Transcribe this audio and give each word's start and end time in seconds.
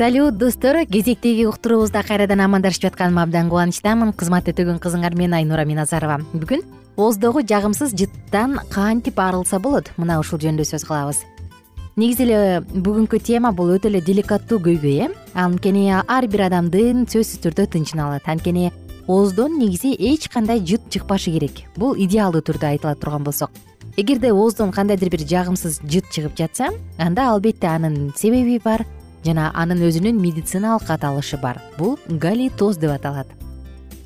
салют 0.00 0.38
достор. 0.38 0.86
Кезектеги 0.86 1.44
уктуруубузда 1.44 2.00
кайрадан 2.02 2.40
амандашып 2.40 2.86
жатканыма 2.86 3.26
абдан 3.26 3.50
кубанычтамын. 3.52 4.14
Кызмат 4.16 4.46
өтөгөн 4.48 4.78
кызыңар 4.80 5.12
мен 5.12 5.34
айнура 5.36 5.66
миназарова. 5.68 6.22
Бүгүн 6.32 6.62
ооздогу 6.96 7.42
жагымсыз 7.44 7.92
жыттан 7.92 8.62
кантип 8.72 9.20
арылса 9.20 9.58
болот? 9.60 9.90
Мына 10.00 10.16
ушул 10.22 10.40
жөнүндө 10.40 10.64
сөз 10.64 10.86
кылабыз. 10.88 11.18
Негизи 12.00 12.24
эле 12.24 12.38
бүгүнкү 12.72 13.20
тема 13.20 13.52
бул 13.52 13.74
өтө 13.74 13.90
эле 13.90 14.00
деликаттуу 14.00 14.56
көйгөй 14.64 15.02
э? 15.04 15.08
Анткени 15.34 15.90
ар 15.92 16.28
бир 16.32 16.46
адамдын 16.46 17.04
сөзсүз 17.04 17.42
түрдө 17.44 17.66
тынчына 17.74 18.06
алат. 18.06 18.24
Анткени 18.24 18.70
ооздон 19.06 19.58
негизи 19.58 19.92
эч 19.92 20.30
кандай 20.32 20.64
жыт 20.64 20.88
чыкпашы 20.88 21.34
керек. 21.34 21.66
Бул 21.76 21.92
идеалдуу 21.92 22.40
түрдө 22.40 22.70
айтыла 22.72 22.94
турган 22.94 23.28
болсок. 23.28 23.52
Эгерде 23.98 24.32
ооздон 24.32 24.72
кандайдыр 24.72 25.10
бир 25.12 25.26
жагымсыз 25.28 25.82
жыт 25.84 26.08
чыгып 26.08 26.38
жатса 26.38 26.70
анда 26.96 27.28
албетте 27.34 27.66
анын 27.66 28.14
себеби 28.16 28.56
бар 28.64 28.86
жана 29.24 29.50
анын 29.54 29.82
өзүнүн 29.88 30.18
медициналык 30.20 30.90
аталышы 30.90 31.38
бар. 31.40 31.60
Бул 31.78 31.98
галитоз 32.08 32.78
деп 32.78 32.94
аталат. 32.94 33.28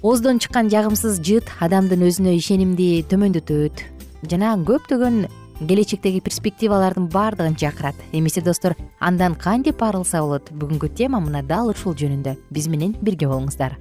Ооздон 0.03 0.39
чыккан 0.39 0.69
жагымсыз 0.69 1.21
жыт 1.25 1.49
адамдын 1.65 2.05
өзүнө 2.09 2.35
ишенимди 2.37 3.05
төмөндөтөт. 3.09 3.85
Жана 4.29 4.53
көптөгөн 4.69 5.25
келечектеги 5.69 6.21
перспективалардын 6.21 7.09
баардыгын 7.09 7.57
жакырат 7.57 7.97
эмесе 8.13 8.43
достор 8.43 8.75
андан 9.01 9.35
кантип 9.35 9.83
арылса 9.83 10.21
болот? 10.21 10.51
Бүгүнкү 10.53 10.91
тема 10.95 11.21
мына 11.25 11.43
дал 11.43 11.71
ушул 11.71 11.95
жөнүндө. 11.95 12.37
Биз 12.51 12.69
менен 12.69 12.97
бирге 13.01 13.31
болуңуздар. 13.31 13.79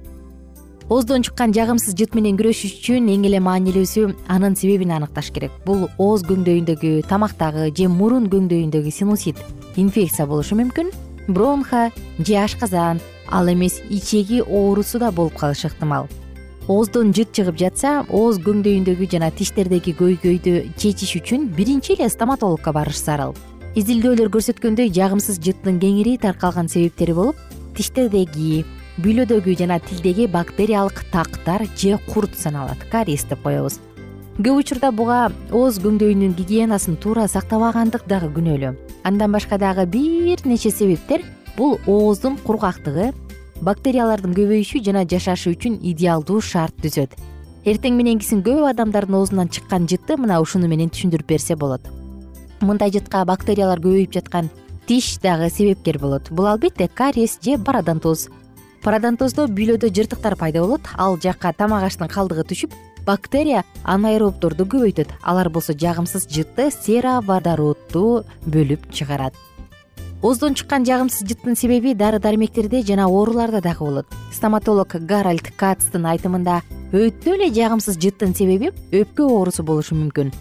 Ооздон 0.88 1.22
чыккан 1.24 1.52
жагымсыз 1.56 1.96
жыт 1.96 2.14
менен 2.14 2.36
күрөшүш 2.36 2.78
үчүн 2.78 3.08
эң 3.08 3.24
эле 3.24 3.38
маанилүүсү 3.40 4.10
анын 4.28 4.56
себебин 4.56 4.92
аныкташ 4.92 5.30
керек. 5.32 5.52
Бул 5.64 5.88
ооз 5.96 6.24
көңдөйүндөгү 6.28 7.06
тамактагы 7.08 7.70
же 7.72 7.88
мурун 7.88 8.28
көңдөйүндөгү 8.28 8.92
синусит 8.92 9.40
инфекция 9.80 10.26
болушу 10.28 10.58
мүмкүн 10.60 10.92
бронха 11.28 11.90
же 12.18 12.34
ашказан 12.36 13.00
ал 13.28 13.48
эмес 13.48 13.80
ичеги 13.90 14.40
оорусу 14.40 14.98
да 14.98 15.10
болуп 15.10 15.34
калышы 15.36 15.68
ыктымал 15.68 16.08
ооздон 16.68 17.12
жыт 17.12 17.32
чыгып 17.36 17.58
жатса 17.60 18.04
ооз 18.08 18.38
көңдөйүндөгү 18.44 19.08
жана 19.12 19.30
тиштердеги 19.30 19.92
көйгөйдү 19.98 20.54
чечиш 20.80 21.16
үчүн 21.20 21.48
биринчи 21.56 21.96
эле 21.96 22.08
стоматологко 22.08 22.72
барыш 22.72 23.00
зарыл 23.04 23.34
изилдөөлөр 23.76 24.30
көрсөткөндөй 24.32 24.92
жагымсыз 24.96 25.40
жыттын 25.44 25.80
кеңири 25.82 26.16
таркалган 26.22 26.68
себептери 26.72 27.16
болуп 27.16 27.40
тиштердеги 27.76 28.64
бүйлөдөгү 29.02 29.56
жана 29.58 29.80
тилдеги 29.82 30.28
бактериялык 30.30 31.04
тактар 31.12 31.66
же 31.76 31.98
курт 32.12 32.36
саналат 32.38 32.80
кариес 32.92 33.26
деп 33.28 33.42
коебуз 33.42 33.80
көп 34.34 34.56
учурда 34.58 34.90
буга 34.90 35.28
ооз 35.54 35.76
көңдөйүнүн 35.78 36.32
гигиенасын 36.34 36.96
туура 36.98 37.28
сактабагандык 37.30 38.08
дагы 38.10 38.32
күнөөлүү 38.34 38.72
андан 39.06 39.30
башка 39.30 39.58
дагы 39.62 39.84
бир 39.86 40.40
нече 40.44 40.72
себептер 40.74 41.22
бул 41.56 41.76
ооздун 41.86 42.34
кургактыгы 42.42 43.12
бактериялардын 43.62 44.34
көбөйүшү 44.34 44.82
жана 44.82 45.04
жашашы 45.06 45.52
үчүн 45.54 45.78
идеалдуу 45.92 46.40
шарт 46.42 46.74
түзөт. 46.82 47.14
Эртең 47.64 47.94
мененкисин 47.96 48.42
көп 48.44 48.66
адамдардын 48.72 49.20
оозунан 49.20 49.48
чыккан 49.48 49.86
жытты 49.88 50.16
мына 50.18 50.40
ушуну 50.42 50.68
менен 50.68 50.90
түшүндүрүп 50.90 51.30
берсе 51.30 51.54
болот. 51.56 51.86
Мындай 52.60 52.90
жытка 52.90 53.22
бактериялар 53.24 53.80
көбөйүп 53.80 54.18
жаткан 54.18 54.50
тиш 54.88 55.14
дагы 55.22 55.48
себепкер 55.48 56.00
болот. 56.02 56.28
Бул 56.30 56.50
албетте 56.50 56.88
кариес 56.88 57.38
же 57.40 57.56
пародонтоз 57.56 58.28
пародонтоздо 58.82 59.46
бүйлөдө 59.46 59.88
жыртыктар 59.94 60.36
пайда 60.36 60.60
болот 60.60 60.90
ал 60.98 61.16
жакка 61.22 61.54
тамак 61.56 61.86
аштын 61.86 62.10
калдыгы 62.10 62.44
түшүп 62.50 62.74
бактерия 63.06 63.64
анаэробторду 63.84 64.64
көбөйтөт. 64.64 65.08
Алар 65.22 65.50
болсо 65.50 65.72
жагымсыз 65.72 66.28
жытты 66.28 66.70
сероводородду 66.70 68.24
бөлүп 68.46 68.90
чыгарат. 68.92 69.34
Ооздон 70.22 70.54
чыккан 70.54 70.86
жагымсыз 70.88 71.28
жыттын 71.28 71.56
себеби 71.56 71.92
дары 71.92 72.18
дармектерде 72.18 72.82
жана 72.82 73.06
ооруларда 73.06 73.60
дагы 73.60 73.84
болот. 73.84 74.06
Стоматолог 74.32 74.96
гаральд 75.04 75.52
кацтын 75.56 76.06
айтымында 76.06 76.62
өтө 76.92 77.34
эле 77.36 77.50
жагымсыз 77.52 77.98
жыттын 78.00 78.34
себеби 78.34 78.72
өпкө 78.90 79.28
оорусу 79.28 79.62
болушу 79.62 79.98
мүмкүн. 79.98 80.32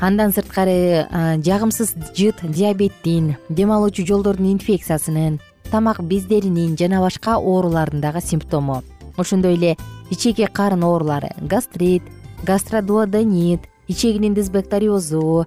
Андан 0.00 0.30
сырткары 0.34 1.08
жагымсыз 1.42 1.96
жыт 2.14 2.42
диабеттин 2.42 3.36
дем 3.48 3.72
алуучу 3.72 4.06
жолдордун 4.06 4.52
инфекциясынын 4.52 5.40
тамак 5.70 6.02
бездеринин 6.02 6.76
жана 6.78 7.00
башка 7.00 7.34
оорулардын 7.36 8.00
дагы 8.00 8.20
симптому. 8.20 8.82
Ошондой 9.16 9.54
эле 9.54 9.76
ичеги 10.10 10.46
карын 10.52 10.84
оорулары 10.84 11.30
гастрит 11.40 12.02
гастродуоденит 12.42 13.60
ичегинин 13.88 14.34
дисбактериозу 14.34 15.46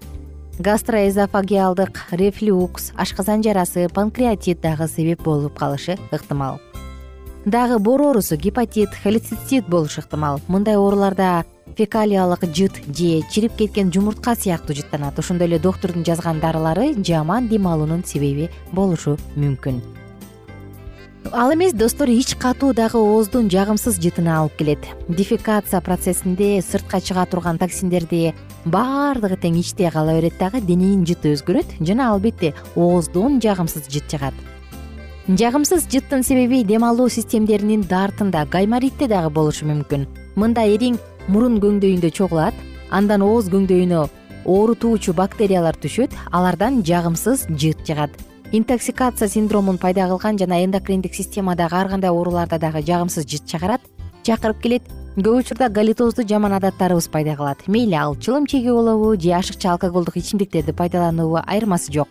гастроэзофагиалдык 0.60 2.08
рефлюкс 2.12 2.92
ашказан 2.96 3.44
жарасы 3.44 3.90
панкреатит 3.90 4.62
дагы 4.62 4.88
себеп 4.88 5.22
болуп 5.22 5.54
калышы 5.54 5.98
ыктымал. 6.12 6.60
Дагы 7.46 7.80
боор 7.80 8.02
оорусу 8.02 8.36
гепатит 8.36 8.90
холецистит 8.90 9.68
болушу 9.68 10.02
ыктымал. 10.02 10.42
Мындай 10.48 10.76
ооруларда 10.76 11.46
фекалиялык 11.78 12.44
жыт 12.56 12.74
же 12.88 13.22
чирип 13.32 13.56
кеткен 13.56 13.94
жумуртка 13.94 14.36
сыяктуу 14.36 14.76
жыттанат. 14.76 15.20
Ошондой 15.20 15.48
эле 15.48 15.60
доктурдун 15.60 16.04
жазган 16.04 16.40
дарылары 16.40 16.96
жаман 17.04 17.48
дем 17.48 17.68
алуунун 17.68 18.04
себеби 18.04 18.50
болушу 18.72 19.18
мүмкүн 19.36 19.97
ал 21.34 21.54
эмес 21.54 21.74
достор 21.74 22.10
ич 22.10 22.36
катуу 22.36 22.74
дагы 22.74 22.98
ооздун 22.98 23.50
жагымсыз 23.50 24.00
жытына 24.00 24.40
алып 24.40 24.58
келет. 24.58 24.80
Дефекация 25.08 25.82
процессинде 25.82 26.62
сыртка 26.62 27.02
чыга 27.02 27.26
турган 27.26 27.58
токсиндерди 27.58 28.34
баардыгы 28.66 29.38
тең 29.38 29.58
ичте 29.60 29.90
кала 29.92 30.14
берет 30.20 30.38
дагы 30.40 30.62
дененин 30.62 31.06
жыты 31.06 31.34
өзгөрөт 31.36 31.80
жана 31.80 32.12
албетте 32.12 32.54
ооздон 32.76 33.40
жагымсыз 33.42 33.90
жыт 33.90 34.08
чыгат. 34.12 34.34
Жагымсыз 35.28 35.88
жыттын 35.92 36.24
себеби 36.24 36.64
дем 36.64 36.84
алуу 36.84 37.10
системдеринин 37.10 37.82
дартында 37.82 38.46
гайморитте 38.46 39.08
дагы 39.08 39.30
болушу 39.30 39.66
мүмкүн. 39.66 40.08
Мында 40.36 40.64
эриң 40.64 41.00
мурун 41.28 41.60
көңдөйүндө 41.60 42.12
чогулат 42.12 42.54
андан 42.92 43.22
ооз 43.22 43.50
көңдөйүнө 43.52 44.08
оорутуучу 44.46 45.14
бактериялар 45.14 45.76
түшөт 45.76 46.16
алардан 46.32 46.84
жагымсыз 46.88 47.48
жыт 47.50 47.84
чыгат 47.84 48.12
интоксикация 48.52 49.28
синдромун 49.28 49.78
пайда 49.78 50.08
кылган 50.08 50.38
жана 50.38 50.64
эндокриндик 50.64 51.14
системадагы 51.16 51.76
ар 51.76 51.90
кандай 51.90 52.10
ооруларда 52.10 52.58
дагы 52.60 52.82
жагымсыз 52.82 53.26
жыт 53.28 53.46
чыгарат 53.46 53.82
чакырып 54.24 54.62
келет 54.62 54.84
көп 55.18 55.40
учурда 55.42 55.68
галитоздуу 55.70 56.26
жаман 56.28 56.54
адаттарыбыз 56.54 57.10
пайда 57.10 57.36
кылат. 57.36 57.68
Мейли 57.68 57.96
ал 57.96 58.16
чылым 58.16 58.46
чегүү 58.46 58.74
болобу 58.74 59.20
же 59.20 59.32
ашыкча 59.34 59.72
алкоголдук 59.72 60.18
ичимдиктерди 60.18 60.72
пайдалануубу 60.72 61.42
айырмасы 61.46 61.92
жок. 61.92 62.08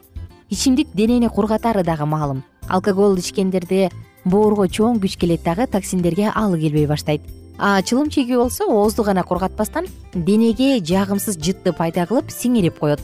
Ичимдик 0.50 0.88
денени 0.92 1.28
кургатары 1.28 1.84
дагы 1.84 2.04
маалым. 2.04 2.42
Алкоголь 2.68 3.18
ичкендерде 3.18 3.90
боорго 4.24 4.66
чоң 4.66 5.00
күч 5.00 5.16
келет 5.16 5.44
дагы 5.44 5.66
токсиндерге 5.66 6.32
алы 6.34 6.60
келбей 6.60 6.86
баштайт. 6.86 7.22
А 7.58 7.80
чылым 7.80 8.10
чегүү 8.10 8.42
болсо 8.42 8.64
оозду 8.64 9.04
гана 9.04 9.22
кургатпастан 9.22 9.86
денеге 10.12 10.80
жагымсыз 10.84 11.38
жытты 11.38 11.72
пайда 11.72 12.06
кылып 12.06 12.30
сиңирип 12.30 12.78
коет 12.78 13.00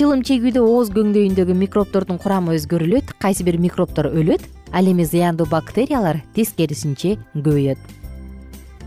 чылым 0.00 0.22
чегүүдө 0.24 0.62
ооз 0.64 0.88
көңдөйүндөгү 0.96 1.52
микробдордун 1.60 2.16
курамы 2.22 2.54
өзгөрүлөт 2.56 3.10
кайсы 3.20 3.44
бир 3.44 3.58
микробдор 3.60 4.06
өлөт 4.08 4.46
ал 4.72 4.86
эми 4.88 5.04
зыяндуу 5.04 5.44
бактериялар 5.50 6.22
тескерисинче 6.32 7.18
көбөйөт. 7.34 7.76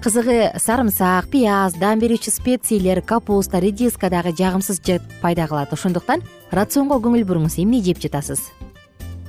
Кызыгы 0.02 0.58
сарымсак 0.58 1.28
пияз 1.30 1.78
даам 1.78 2.02
берүүчү 2.02 2.34
специялер 2.34 3.04
капуста 3.06 3.62
редиска 3.62 4.10
дагы 4.10 4.34
жагымсыз 4.40 4.82
жыт 4.82 5.06
пайда 5.22 5.46
кылат. 5.46 5.70
Ошондуктан 5.78 6.26
рационго 6.50 6.98
көңүл 6.98 7.28
буруңуз 7.30 7.60
эмне 7.62 7.84
жеп 7.86 8.02
жатасыз? 8.02 8.42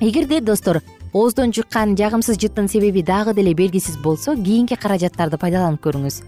Эгерде 0.01 0.41
достор 0.41 0.81
ооздон 1.13 1.53
чыккан 1.53 1.99
жагымсыз 2.01 2.41
жыттын 2.41 2.73
себеби 2.73 3.05
дагы 3.05 3.37
деле 3.37 3.53
белгисиз 3.53 4.01
болсо 4.01 4.33
кийинки 4.33 4.81
каражаттарды 4.81 5.37
пайдаланып 5.37 5.85
көрүңүз 5.85 6.23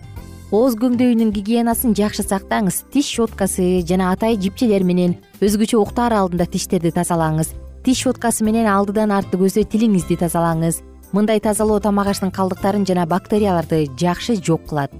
ооз 0.56 0.76
көңдөйүнүн 0.80 1.32
гигиенасын 1.34 1.94
жакшы 1.96 2.24
сактаңыз. 2.24 2.84
Тиш 2.92 3.08
щеткасы 3.12 3.82
жана 3.88 4.12
атайын 4.14 4.40
жипчелер 4.40 4.84
менен 4.86 5.16
өзгөчө 5.44 5.80
уктаар 5.82 6.14
алдында 6.16 6.46
тиштерди 6.48 6.92
тазалаңыз. 6.96 7.50
Тиш 7.84 8.04
щеткасы 8.06 8.46
менен 8.46 8.68
алдыдан 8.70 9.12
артты 9.12 9.36
көздөй 9.40 9.66
тилиңизди 9.68 10.16
тазалаңыз. 10.22 10.80
Мындай 11.12 11.42
тазалоо 11.42 11.80
тамак 11.82 12.12
аштын 12.14 12.32
калдыктарын 12.32 12.86
жана 12.88 13.04
бактерияларды 13.10 13.84
жакшы 14.00 14.38
жок 14.40 14.64
кылат. 14.70 14.94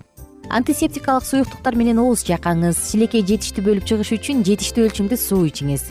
Антисептикалык 0.51 1.25
суюктуктар 1.25 1.75
менен 1.75 2.03
ооз 2.05 2.27
жакаңыз 2.27 2.83
шилекей 2.91 3.25
жетиштүү 3.27 3.65
бөлүп 3.67 3.89
чыгышы 3.89 4.21
үчүн 4.21 4.45
жетиштүү 4.47 4.91
өлчөмдө 4.91 5.19
суу 5.19 5.49
ичиңиз. 5.49 5.89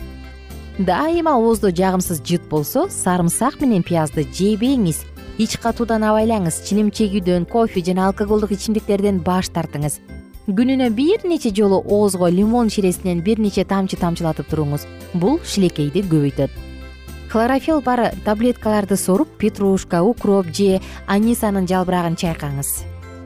Дайыма 0.78 1.34
ооздо 1.40 1.72
жагымсыз 1.72 2.22
жыт 2.24 2.48
болсо 2.48 2.86
сарымсак 2.92 3.60
менен 3.60 3.84
пиязды 3.84 4.24
жебеңиз 4.28 5.02
ич 5.38 5.58
катуудан 5.60 6.04
абайлаңыз 6.08 6.62
чынем 6.64 6.88
чегүүдөн 6.88 7.44
кофе 7.50 7.82
жана 7.84 8.06
алкоголдук 8.08 8.54
ичимдиктерден 8.56 9.18
баш 9.20 9.50
тартыңыз. 9.52 9.98
Күнүнө 10.46 10.88
бир 10.96 11.26
нече 11.28 11.50
жолу 11.52 11.82
оозго 11.82 12.30
лимон 12.30 12.70
ширесинен 12.70 13.20
бир 13.20 13.40
нече 13.42 13.64
тамчы 13.68 13.98
тамчылатып 14.00 14.48
туруңуз. 14.48 14.86
Бул 15.12 15.40
шилекейди 15.44 16.04
көбөйтөт. 16.06 16.54
Хлорофилл 17.28 17.82
бар 17.82 18.14
таблеткаларды 18.24 18.96
соруп 18.96 19.36
петрушка 19.36 20.00
укроп 20.00 20.48
же 20.54 20.80
анисанын 21.06 21.68
жалбырагын 21.68 22.16
чайкаңыз. 22.16 22.72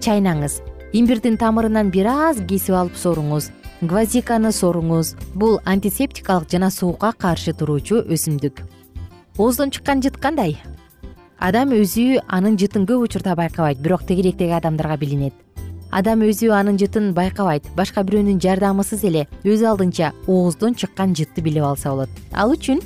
Чайнаңыз. 0.00 0.62
Имбирдин 0.92 1.36
тамырынан 1.38 1.92
бир 1.94 2.10
аз 2.10 2.42
кесип 2.48 2.74
алып 2.74 2.98
соруңуз. 2.98 3.52
Гвоздиканы 3.82 4.50
соруңуз. 4.50 5.14
Бул 5.34 5.60
антисептикалык 5.64 6.50
жана 6.50 6.72
суукка 6.74 7.12
каршы 7.12 7.52
туруучу 7.52 8.02
өсүмдүк. 8.02 8.64
Ооздон 9.38 9.70
чыккан 9.70 10.02
жыт 10.02 10.16
кандай 10.16 10.56
адам 11.40 11.70
өзү 11.72 12.20
анын 12.28 12.58
жытын 12.60 12.84
көп 12.84 13.06
учурда 13.06 13.32
байкабайт 13.34 13.78
бирок 13.80 14.02
тегеректеги 14.04 14.52
адамдарга 14.52 14.98
билинет. 15.00 15.32
Адам 15.90 16.20
өзү 16.20 16.50
анын 16.52 16.76
жытын 16.76 17.14
байкабайт 17.16 17.64
башка 17.76 18.04
бирөөнүн 18.04 18.42
жардамысыз 18.44 19.06
эле 19.08 19.24
өз 19.42 19.64
алдынча 19.64 20.12
ооздон 20.28 20.76
чыккан 20.76 21.14
жытты 21.16 21.40
билип 21.40 21.64
алса 21.64 21.90
болот. 21.90 22.10
Ал 22.32 22.52
үчүн 22.52 22.82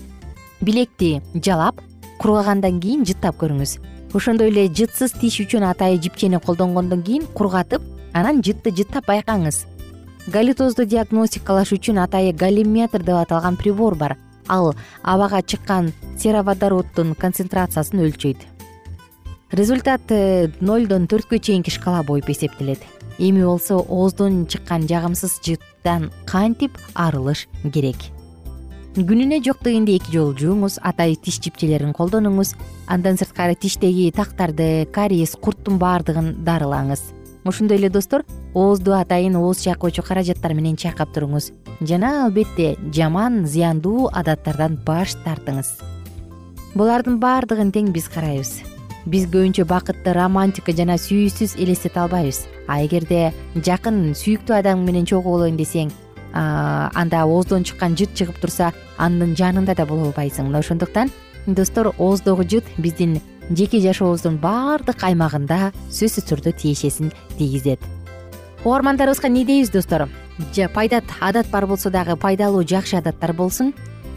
билекти 0.63 1.21
жалап 1.35 1.83
кургагандан 2.23 2.79
кийин 2.81 3.03
жыттап 3.05 3.41
көрүңүз. 3.43 3.81
Ошондой 4.15 4.53
эле 4.55 4.69
жытсыз 4.71 5.19
тиш 5.19 5.41
үчүн 5.43 5.67
атайын 5.67 6.01
жипчени 6.01 6.39
колдонгондон 6.39 7.03
кийин 7.03 7.27
кургатып 7.35 7.83
анан 8.13 8.39
жытты 8.41 8.71
жыттап 8.71 9.11
байкаңыз. 9.11 9.65
Галитозду 10.31 10.87
диагностикалаш 10.87 11.75
үчүн 11.75 11.99
атайы 12.07 12.33
галиметр 12.33 13.03
деп 13.03 13.19
аталган 13.19 13.59
прибор 13.59 13.99
бар 13.99 14.17
ал 14.49 14.75
абага 15.03 15.43
чыккан 15.43 15.93
сероводороддун 16.19 17.15
концентрациясын 17.15 18.05
өлчөйт. 18.07 18.41
Результат 19.53 20.11
э, 20.11 20.51
нолдон 20.61 21.07
төрткө 21.07 21.39
чейинки 21.39 21.71
шкала 21.71 22.03
боюп 22.03 22.29
эсептелет. 22.29 22.81
Эми 23.19 23.45
болсо 23.45 23.79
ооздон 23.79 24.47
чыккан 24.47 24.89
жагымсыз 24.89 25.39
жыттан 25.47 26.11
кантип 26.27 26.75
арылыш 26.95 27.47
керек? 27.73 27.97
Күнүнө 28.95 29.41
жок 29.43 29.63
дегенде 29.67 29.97
эки 29.99 30.13
жолу 30.15 30.37
жууңуз 30.39 30.81
атайын 30.83 31.19
тиш 31.23 31.41
жипчелерин 31.43 31.95
колдонуңуз 31.95 32.55
андан 32.87 33.19
сырткары 33.19 33.57
тиштеги 33.59 34.13
тактарды 34.15 34.87
кариес 34.95 35.35
курттун 35.35 35.81
баардыгын 35.83 36.45
дарылаңыз 36.47 37.03
ошондой 37.45 37.79
эле 37.79 37.91
достор 37.91 38.25
оозду 38.55 38.95
атайын 38.95 39.37
ооз 39.37 39.61
чайкоочу 39.63 40.03
каражаттар 40.03 40.55
менен 40.55 40.77
чайкап 40.77 41.13
туруңуз. 41.15 41.53
Жана 41.81 42.25
албетте 42.25 42.77
жаман 42.93 43.47
зыяндуу 43.47 44.09
адаттардан 44.13 44.79
баш 44.87 45.17
тартыңыз. 45.25 45.75
Булардын 46.75 47.21
баардыгын 47.21 47.71
тең 47.71 47.93
биз 47.93 48.09
карайбыз. 48.09 48.63
Биз 49.07 49.27
көбүнчө 49.29 49.67
бакытты 49.69 50.15
романтика 50.17 50.73
жана 50.73 50.97
сүйүүсүз 50.97 51.59
элестете 51.61 52.01
албайбыз. 52.01 52.47
А 52.67 52.81
эгерде 52.81 53.35
жакын 53.55 54.15
сүйүктүү 54.17 54.57
адамың 54.63 54.87
менен 54.89 55.07
чогуу 55.07 55.37
болоюн 55.37 55.59
десең 55.61 55.93
анда 56.33 57.27
ооздон 57.29 57.63
чыккан 57.63 57.95
жыт 57.95 58.17
чыгып 58.17 58.41
турса 58.41 58.73
анын 58.99 59.37
жанында 59.37 59.77
да 59.77 59.85
боло 59.87 60.09
албайсың. 60.09 60.49
Мына 60.49 60.65
ошондуктан 60.65 61.13
достор 61.47 61.93
ооздогу 61.99 62.43
жыт 62.43 62.65
биздин 62.79 63.21
жеке 63.51 63.81
жашообуздун 63.81 64.39
баардык 64.43 65.05
аймагында 65.05 65.73
сөзсүз 65.91 66.29
түрдө 66.31 66.53
тиешесин 66.61 67.13
тийгизет. 67.39 67.81
Угармандарыбызга 68.65 69.29
эмне 69.29 69.45
дейбиз 69.45 69.71
достор 69.71 70.09
пайдат 70.75 71.05
адат 71.21 71.51
бар 71.51 71.67
болсо 71.67 71.91
дагы 71.91 72.17
пайдалуу 72.17 72.65
жакшы 72.65 72.97
адаттар 72.97 73.33
болсун? 73.33 73.75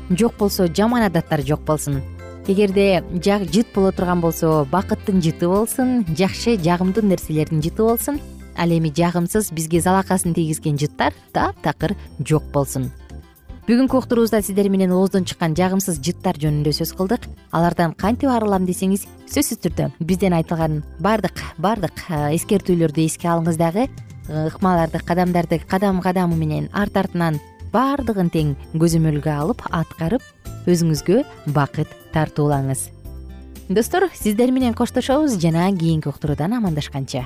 Жок 0.10 0.38
болсо 0.38 0.68
жаман 0.68 1.04
адаттар 1.04 1.42
жок 1.42 1.62
болсун? 1.62 2.02
Эгерде 2.48 3.04
жыт 3.12 3.68
боло 3.76 3.92
турган 3.92 4.22
болсо 4.22 4.66
бакыттын 4.72 5.22
жыты 5.22 5.48
болсун 5.48 6.06
жакшы 6.16 6.58
жагымдуу 6.58 7.04
нерселердин 7.04 7.62
жыты 7.62 7.84
болсун 7.84 8.22
ал 8.56 8.70
эми 8.72 8.94
жагымсыз 8.96 9.52
бизге 9.52 9.82
залакасын 9.82 10.34
тийгизген 10.34 10.78
жыттар 10.78 11.14
таптакыр 11.34 11.98
жок 12.20 12.44
болсун 12.54 12.90
бүгүнкү 13.68 13.98
уктуруубузда 14.00 14.40
сиздер 14.40 14.70
менен 14.72 14.94
ооздон 14.96 15.26
чыккан 15.28 15.52
жагымсыз 15.52 15.98
жыттар 16.00 16.38
жөнүндө 16.40 16.72
сөз 16.72 16.94
кылдык. 16.96 17.26
Алардан 17.52 17.92
кантип 18.00 18.32
арылам 18.32 18.64
десеңиз 18.64 19.02
сөзсүз 19.28 19.60
түрдө 19.66 19.90
бизден 20.00 20.32
айтылган 20.38 20.86
баардык 21.04 21.42
баардык 21.60 22.00
эскертүүлөрдү 22.08 23.04
эске 23.04 23.28
алыңыз 23.28 23.60
дагы 23.60 23.90
ыкмаларды 24.32 25.02
кадамдарды 25.04 25.60
кадам 25.60 26.00
кадамы 26.00 26.38
менен 26.40 26.70
арт 26.72 26.96
артынан 27.02 27.42
баардыгын 27.74 28.32
тең 28.32 28.54
көзөмөлгө 28.72 29.34
алып 29.36 29.66
аткарып 29.68 30.24
өзүңүзгө 30.64 31.26
бакыт 31.52 31.92
тартуулаңыз. 32.16 32.86
Достор 33.68 34.08
сиздер 34.16 34.56
менен 34.56 34.80
коштошобуз. 34.80 35.36
Жана 35.44 35.68
кийинки 35.76 36.08
уктуруудан 36.08 36.56
амандашканча 36.56 37.26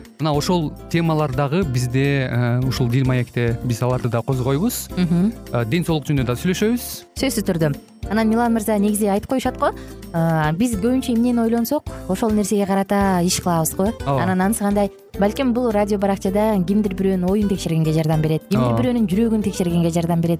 мына 0.21 0.33
ошол 0.37 0.71
темалар 0.89 1.33
дагы 1.33 1.63
бизде 1.63 2.29
ушул 2.67 2.89
дил 2.89 3.05
маекте 3.05 3.57
биз 3.63 3.81
аларды 3.81 4.09
да 4.09 4.21
козгойбуз. 4.21 4.87
Ден 4.95 5.85
соолук 5.85 6.05
жөнүндө 6.05 6.29
да 6.29 6.37
сүйлөшөбүз. 6.37 6.89
Сөзсүз 7.17 7.47
түрдө. 7.49 7.73
Анан 8.11 8.29
милан 8.29 8.53
мырза 8.53 8.77
негизи 8.81 9.07
айтып 9.09 9.29
коюшат 9.33 9.57
го? 9.57 9.71
Биз 10.57 10.75
көбүнчө 10.77 11.13
эмнени 11.15 11.41
ойлонсок? 11.41 11.87
Ошол 12.09 12.33
нерсеге 12.35 12.65
карата 12.65 13.21
иш 13.23 13.39
кылабыз 13.41 13.75
го? 13.75 13.91
Ооба. 14.05 14.23
Анан 14.23 14.41
анысы 14.41 14.65
кандай? 14.65 14.91
Балким 15.19 15.53
бул 15.53 15.69
радио 15.71 15.99
баракчада 15.99 16.55
кимдир 16.67 16.95
бирөөнүн 16.95 17.29
оюн 17.29 17.49
текшергенге 17.49 17.93
жардам 17.93 18.21
берет 18.23 18.47
кимдир 18.49 18.77
бирөөнүн 18.79 19.07
жүрөгүн 19.11 19.43
текшергенге 19.43 19.91
жардам 19.91 20.21
берет 20.23 20.39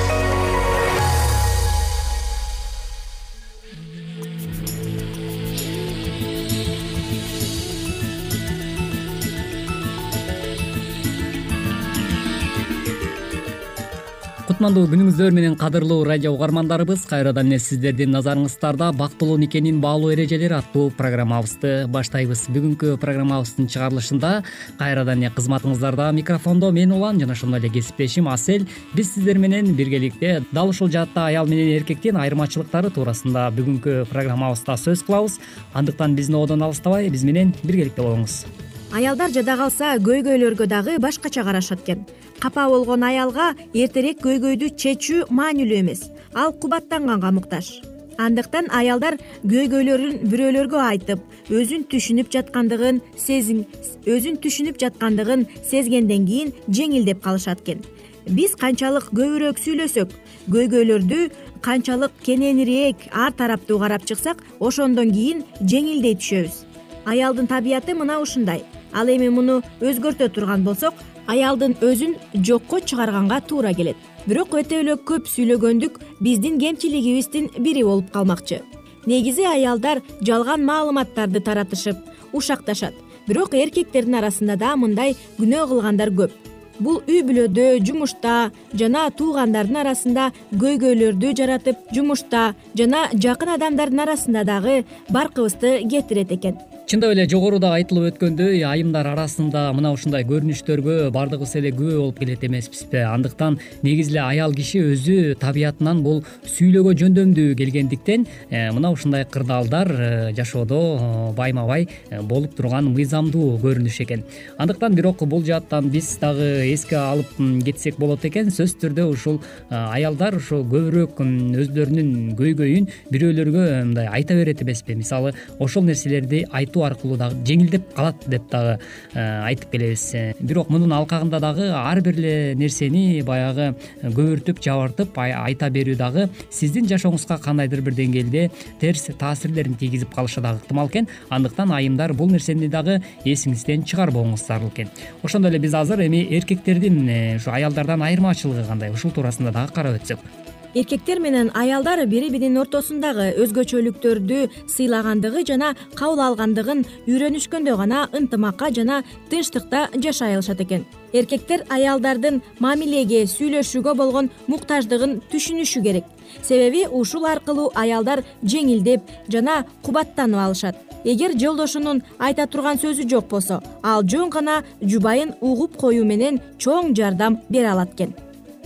кутмандуу 14.61 14.91
күнүңүздөр 14.91 15.33
менен 15.33 15.55
кадырлуу 15.57 16.03
радио 16.05 16.35
угармандарыбыз 16.35 17.07
кайрадан 17.09 17.47
эле 17.49 17.57
сиздердин 17.57 18.11
назарыңыздарда 18.13 18.91
бактылуу 18.93 19.39
никенин 19.41 19.79
баалуу 19.81 20.11
эрежелери 20.13 20.53
аттуу 20.53 20.91
программабызды 20.99 21.87
баштайбыз. 21.89 22.43
Бүгүнкү 22.53 22.93
программабыздын 23.01 23.71
чыгарылышында 23.73 24.31
кайрадан 24.77 25.25
эле 25.25 25.33
кызматыңыздарда 25.33 26.11
микрофондо 26.13 26.69
мен 26.77 26.93
улан 26.93 27.17
жана 27.17 27.33
ошондой 27.33 27.63
эле 27.63 27.73
кесиптешим 27.73 28.29
асель 28.29 28.69
биз 28.93 29.15
сиздер 29.15 29.41
менен 29.41 29.73
биргеликте 29.73 30.43
дал 30.51 30.69
ушул 30.69 30.93
жаатта 30.93 31.25
аял 31.25 31.47
менен 31.49 31.79
эркектин 31.79 32.21
айырмачылыктары 32.21 32.93
туурасында 32.93 33.49
бүгүнкү 33.57 34.03
программабызда 34.13 34.77
сөз 34.77 35.01
кылабыз. 35.09 35.39
Андыктан 35.73 36.13
биздин 36.13 36.35
ободон 36.37 36.61
алыстабай 36.69 37.09
биз 37.09 37.23
менен 37.25 37.55
биргеликте 37.63 38.03
болуңуз 38.03 38.43
аялдар 38.91 39.31
жада 39.31 39.55
калса 39.55 39.93
көйгөйлөргө 40.03 40.65
дагы 40.67 40.97
башкача 40.99 41.43
карашат 41.43 41.79
экен. 41.83 42.03
Капа 42.39 42.67
болгон 42.67 43.03
аялга 43.03 43.53
эртерээк 43.73 44.19
көйгөйдү 44.19 44.73
чечүү 44.75 45.29
маанилүү 45.29 45.77
эмес. 45.79 46.09
Ал 46.33 46.51
кубаттанганга 46.51 47.31
муктаж. 47.31 47.79
Андыктан 48.17 48.67
аялдар 48.69 49.17
көйгөйлөрүн 49.47 50.27
бирөөлөргө 50.27 50.81
айтып 50.83 51.23
өзүн 51.49 51.85
түшүнүп 51.91 52.31
жаткандыгын 52.35 52.99
өзүн 53.15 54.41
түшүнүп 54.43 54.81
жаткандыгын 54.83 55.47
сезгенден 55.69 56.27
кийин 56.27 56.51
жеңилдеп 56.67 57.23
калышат 57.23 57.63
экен. 57.63 57.79
Биз 58.27 58.57
канчалык 58.59 59.07
көбүрөөк 59.15 59.57
сүйлөсөк. 59.61 60.11
Көйгөйлөрдү 60.51 61.31
канчалык 61.63 62.11
кененирээк 62.27 63.07
ар 63.13 63.31
тараптуу 63.31 63.79
карап 63.79 64.05
чыксак 64.05 64.43
ошондон 64.59 65.15
кийин 65.15 65.45
жеңилдей 65.61 66.19
түшөбүз. 66.19 66.65
Аялдын 67.05 67.47
табияты 67.47 67.95
мына 67.97 68.19
ушундай 68.21 68.61
ал 68.93 69.07
эми 69.07 69.29
муну 69.29 69.61
өзгөртө 69.81 70.29
турган 70.29 70.63
болсок 70.63 70.93
аялдын 71.27 71.75
өзүн 71.81 72.15
жокко 72.33 72.81
чыгарганга 72.81 73.41
туура 73.41 73.73
келет. 73.73 73.97
Бирок 74.25 74.53
өтө 74.53 74.81
эле 74.81 74.97
көп 75.09 75.27
сүйлөгөндүк 75.31 75.99
биздин 76.19 76.59
кемчилигибиздин 76.59 77.49
бири 77.57 77.83
болуп 77.83 78.11
калмакчы. 78.11 78.61
Негизи 79.05 79.45
аялдар 79.49 80.01
жалган 80.21 80.65
маалыматтарды 80.65 81.41
таратышып 81.41 81.97
ушакташат. 82.33 82.93
Бирок 83.27 83.53
эркектердин 83.53 84.15
арасында 84.19 84.57
да 84.57 84.75
мындай 84.75 85.15
күнөө 85.39 85.67
кылгандар 85.69 86.11
көп. 86.13 86.31
Бул 86.79 87.01
үй 87.07 87.21
бүлөдө 87.25 87.83
жумушта 87.85 88.51
жана 88.73 89.07
туугандардын 89.13 89.81
арасында 89.83 90.31
көйгөйлөрдү 90.63 91.33
жаратып 91.37 91.91
жумушта 91.93 92.55
жана 92.77 93.07
жакын 93.13 93.53
адамдардын 93.55 94.05
арасында 94.07 94.43
дагы 94.49 94.83
баркыбызды 95.09 95.77
кетирет 95.89 96.31
экен 96.31 96.57
чындап 96.91 97.13
эле 97.13 97.23
жогоруда 97.29 97.69
айтылып 97.77 98.09
өткөндөй 98.09 98.65
айымдар 98.67 99.07
арасында 99.13 99.61
мына 99.71 99.93
ушундай 99.95 100.25
көрүнүштөргө 100.27 100.95
баардыгыбыз 101.15 101.53
эле 101.55 101.69
күбө 101.71 101.93
болуп 102.01 102.17
келет 102.19 102.41
эмеспизби. 102.43 102.99
Андыктан 103.07 103.55
негизи 103.79 104.11
эле 104.11 104.19
аял 104.25 104.51
киши 104.51 104.81
өзү 104.91 105.37
табиятынан 105.39 106.01
бул 106.03 106.19
сүйлөөгө 106.51 106.91
жөндөмдүү 106.99 107.53
келгендиктен 107.61 108.25
э, 108.49 108.65
мына 108.75 108.91
ушундай 108.91 109.23
кырдаалдар 109.23 109.91
э, 109.91 110.09
жашоодо 110.35 110.79
э, 110.81 111.21
байма 111.37 111.63
бай 111.69 111.87
болуп 112.27 112.57
турган 112.57 112.91
мыйзамдуу 112.91 113.53
көрүнүш 113.63 114.01
экен. 114.03 114.25
Андыктан 114.59 114.91
бирок 114.97 115.23
бул 115.23 115.45
жааттан 115.47 115.87
биз 115.95 116.17
дагы 116.19 116.49
эске 116.73 116.99
алып 116.99 117.31
кетсек 117.63 118.01
болот 118.03 118.27
экен. 118.27 118.51
Сөзсүз 118.51 118.81
түрдө 118.83 119.07
ушул 119.13 119.39
аялдар 119.69 120.35
ушу 120.41 120.59
көбүрөөк 120.67 121.23
өздөрүнүн 121.23 122.35
көйгөйүн 122.35 122.91
бирөөлөргө 123.15 123.65
мындай 123.93 124.11
айта 124.11 124.35
берет 124.35 124.67
эмеспи. 124.67 124.99
Мисалы 124.99 125.31
ошол 125.59 125.87
нерселерди 125.87 126.43
айтуу 126.51 126.80
аркылуу 126.85 127.17
дагы 127.17 127.39
жеңилдеп 127.47 127.93
калат 127.95 128.25
деп 128.27 128.49
дагы 128.51 128.77
айтып 129.15 129.71
келебиз 129.71 130.05
бирок 130.39 130.69
мунун 130.69 130.93
алкагында 130.95 131.39
дагы 131.43 131.69
ар 131.71 132.01
бир 132.01 132.17
эле 132.17 132.55
нерсени 132.55 133.21
баягы 133.27 133.71
көбүртүп 134.03 134.61
жабыртып 134.63 135.17
айта 135.21 135.69
берүү 135.69 135.97
дагы 135.99 136.27
сиздин 136.49 136.89
жашооңузга 136.89 137.39
кандайдыр 137.43 137.81
бир 137.85 137.97
деңгээлде 137.97 138.49
терс 138.81 139.09
таасирлерин 139.19 139.75
тийгизип 139.79 140.13
калышы 140.15 140.41
дагы 140.41 140.61
ыктымал 140.63 140.89
экен. 140.89 141.07
Андыктан 141.29 141.71
айымдар 141.71 142.13
бул 142.13 142.29
нерсени 142.31 142.67
дагы 142.71 142.99
эсиңизден 143.25 143.85
чыгарбооңуз 143.87 144.45
зарыл 144.47 144.71
экен 144.73 144.91
ошондой 145.23 145.51
эле 145.51 145.59
биз 145.59 145.73
азыр 145.77 146.05
эми 146.07 146.23
эркектердин 146.37 147.01
ушу 147.37 147.51
аялдардан 147.51 148.01
айырмачылыгы 148.03 148.67
кандай? 148.67 148.91
Ушул 148.91 149.11
туурасында 149.11 149.51
дагы 149.51 149.73
карап 149.73 150.01
өтсөк 150.01 150.40
эркектер 150.75 151.19
менен 151.19 151.51
аялдар 151.53 152.05
бири 152.07 152.29
биринин 152.31 152.61
ортосундагы 152.61 153.31
өзгөчөлүктөрдү 153.43 154.39
сыйлагандыгы 154.71 155.43
жана 155.47 155.73
кабыл 155.99 156.21
алгандыгын 156.27 156.85
үйрөнүшкөндө 157.07 157.75
гана 157.81 158.05
ынтымакка 158.15 158.71
жана 158.71 159.01
тынчтыкта 159.29 159.89
жашай 159.95 160.35
алышат 160.35 160.61
экен. 160.61 160.85
Эркектер 161.13 161.65
аялдардын 161.69 162.41
мамилеге 162.59 163.25
сүйлөшүүгө 163.27 163.95
болгон 163.99 164.31
муктаждыгын 164.47 165.19
түшүнүшү 165.31 165.83
керек. 165.83 166.05
Себеби 166.41 166.85
ушул 166.87 167.27
аркылуу 167.27 167.71
аялдар 167.75 168.23
жеңилдеп 168.43 169.03
жана 169.27 169.65
кубаттанып 169.83 170.39
алышат. 170.39 170.75
Эгер 171.03 171.35
жолдошунун 171.35 172.03
айта 172.19 172.47
турган 172.47 172.79
сөзү 172.79 173.09
жок 173.09 173.27
болсо 173.27 173.61
ал 173.83 174.03
жөн 174.03 174.29
гана 174.29 174.61
жубайын 174.81 175.33
угуп 175.41 175.75
коюу 175.75 176.05
менен 176.05 176.39
чоң 176.59 176.93
жардам 176.95 177.41
бере 177.49 177.73
алат 177.73 177.95
экен 177.95 178.13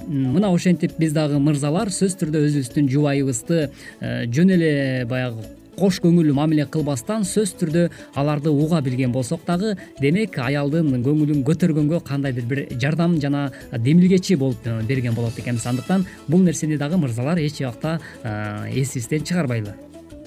мына 0.07 0.53
ошентип 0.53 0.97
биз 0.99 1.13
дагы 1.13 1.39
мырзалар 1.39 1.89
сөзсүз 1.93 2.19
түрдө 2.21 2.41
өзүбүздүн 2.47 2.89
жубайыбызды 2.91 3.61
э, 3.65 4.25
жөн 4.31 4.51
эле 4.55 4.71
баягы 5.09 5.45
кош 5.75 5.99
көңүл 6.03 6.31
мамиле 6.35 6.65
кылбастан 6.71 7.25
сөзсүз 7.27 7.55
түрдө 7.59 7.85
аларды 8.15 8.51
уга 8.51 8.81
билген 8.85 9.11
болсок 9.11 9.43
дагы 9.47 9.75
демек 9.99 10.37
аялдын 10.39 11.01
көңүлүн 11.05 11.41
көтөргөнгө 11.47 12.01
кандайдыр 12.07 12.45
бир 12.49 12.63
жардам 12.81 13.17
жана 13.21 13.49
демилгечи 13.71 14.37
болуп 14.39 14.65
э, 14.65 14.79
берген 14.87 15.15
болот 15.15 15.39
экенбиз. 15.39 15.65
Андыктан 15.65 16.05
бул 16.27 16.45
нерсени 16.45 16.77
дагы 16.77 16.97
мырзалар 16.97 17.41
эч 17.41 17.61
убакта 17.61 17.99
э, 18.23 18.71
эсибизден 18.73 19.23
чыгарбайлы. 19.23 19.75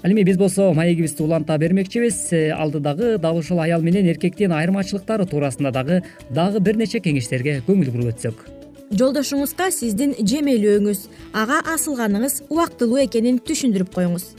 Ал 0.02 0.12
эми 0.12 0.22
биз 0.22 0.36
болсо 0.36 0.72
маегибизди 0.74 1.22
уланта 1.22 1.58
бермекчибиз. 1.58 2.28
Алдыдагы 2.54 3.16
дал 3.18 3.38
ушул 3.38 3.60
аял 3.60 3.82
менен 3.82 4.06
эркектин 4.06 4.52
айырмачылыктары 4.52 5.26
туурасында 5.26 5.72
дагы 5.72 6.02
дагы 6.30 6.60
бир 6.60 6.76
нече 6.76 7.00
кеңештерге 7.00 7.62
көңүл 7.66 7.90
буруп 7.90 8.14
өтсөк 8.14 8.57
жолдошуңузга 8.90 9.68
сиздин 9.74 10.14
жемелөөңүз 10.18 11.06
ага 11.36 11.60
асылганыңыз 11.74 12.44
убактылуу 12.48 13.02
экенин 13.04 13.40
түшүндүрүп 13.44 13.90
коюңуз. 13.94 14.30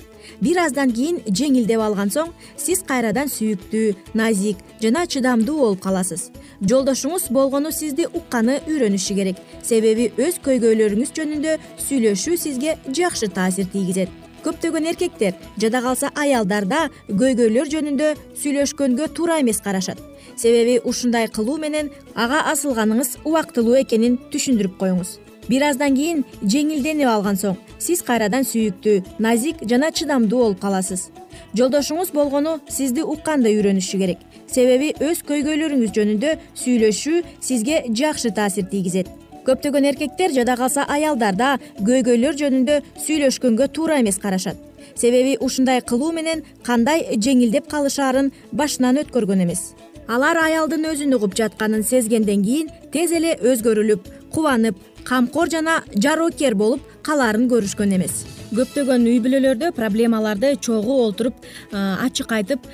Бир 0.42 0.60
аздан 0.64 0.92
кийин 0.94 1.20
жеңилдеп 1.26 1.82
алган 1.82 2.12
соң 2.14 2.32
сиз 2.58 2.82
кайрадан 2.88 3.30
сүйүктүү 3.32 4.16
назик 4.18 4.62
жана 4.82 5.06
чыдамдуу 5.10 5.58
болуп 5.60 5.84
каласыз. 5.84 6.30
Жолдошуңуз 6.62 7.30
болгону 7.34 7.72
сизди 7.72 8.08
укканы 8.08 8.60
үйрөнүшү 8.68 9.18
керек. 9.20 9.42
Себеби 9.64 10.10
өз 10.18 10.40
көйгөйлөрүңүз 10.46 11.14
жөнүндө 11.18 11.58
сүйлөшүү 11.86 12.38
сизге 12.38 12.78
жакшы 12.90 13.30
таасир 13.34 13.70
тийгизет. 13.74 14.10
Көптөгөн 14.44 14.88
эркектер 14.94 15.34
жада 15.60 15.82
калса 15.84 16.14
аялдар 16.16 16.66
да 16.66 16.86
көйгөйлөр 17.10 17.68
жөнүндө 17.74 18.14
сүйлөшкөнгө 18.40 19.10
туура 19.18 19.42
эмес 19.42 19.60
карашат 19.62 20.00
себеби 20.40 20.80
ушундай 20.84 21.28
кылуу 21.28 21.58
менен 21.60 21.90
ага 22.16 22.46
асылганыңыз 22.54 23.18
убактылуу 23.28 23.76
экенин 23.82 24.16
түшүндүрүп 24.32 24.78
коюңуз. 24.80 25.18
Бир 25.50 25.66
аздан 25.68 25.96
кийин 25.98 26.24
жеңилденип 26.44 27.10
алган 27.10 27.40
соң 27.42 27.58
сиз 27.82 28.04
кайрадан 28.08 28.46
сүйүктүү 28.48 29.20
назик 29.26 29.64
жана 29.72 29.90
чыдамдуу 29.92 30.44
болуп 30.44 30.62
каласыз. 30.62 31.10
Жолдошуңуз 31.58 32.14
болгону 32.16 32.60
сизди 32.70 33.04
укканды 33.04 33.52
үйрөнүшү 33.58 34.00
керек. 34.04 34.22
Себеби 34.48 34.94
өз 35.04 35.24
көйгөйлөрүңүз 35.28 35.92
жөнүндө 35.98 36.36
сүйлөшүү 36.62 37.24
сизге 37.42 37.84
жакшы 37.90 38.32
таасир 38.32 38.70
тийгизет. 38.72 39.10
Көптөгөн 39.48 39.90
эркектер 39.92 40.32
жада 40.32 40.56
калса 40.56 40.86
аялдар 40.88 41.36
да 41.36 41.52
көйгөйлөр 41.82 42.38
жөнүндө 42.44 42.80
сүйлөшкөнгө 43.04 43.72
туура 43.74 44.00
эмес 44.00 44.22
карашат. 44.22 44.58
Себеби 44.96 45.38
ушундай 45.40 45.82
кылуу 45.82 46.12
менен 46.14 46.44
кандай 46.64 47.18
жеңилдеп 47.18 47.70
калышаарын 47.72 48.32
башынан 48.52 49.02
өткөргөн 49.04 49.48
эмес 49.48 49.72
алар 50.10 50.40
аялдын 50.42 50.88
өзүн 50.90 51.14
угуп 51.20 51.36
жатканын 51.38 51.84
сезгенден 51.86 52.42
кийин 52.42 52.70
тез 52.94 53.12
эле 53.14 53.36
өзгөрүлүп 53.46 54.08
кубанып 54.34 54.80
камкор 55.06 55.52
жана 55.54 55.76
жароокер 55.94 56.56
болуп 56.58 56.82
калаарын 57.06 57.46
көрүшкөн 57.52 57.94
эмес. 57.98 58.24
Көптөгөн 58.50 59.06
үй 59.06 59.20
бүлөлөрдө 59.22 59.70
проблемаларды 59.78 60.56
чогуу 60.66 61.04
олтуруп 61.06 61.46
ачык 61.72 62.34
айтып 62.40 62.66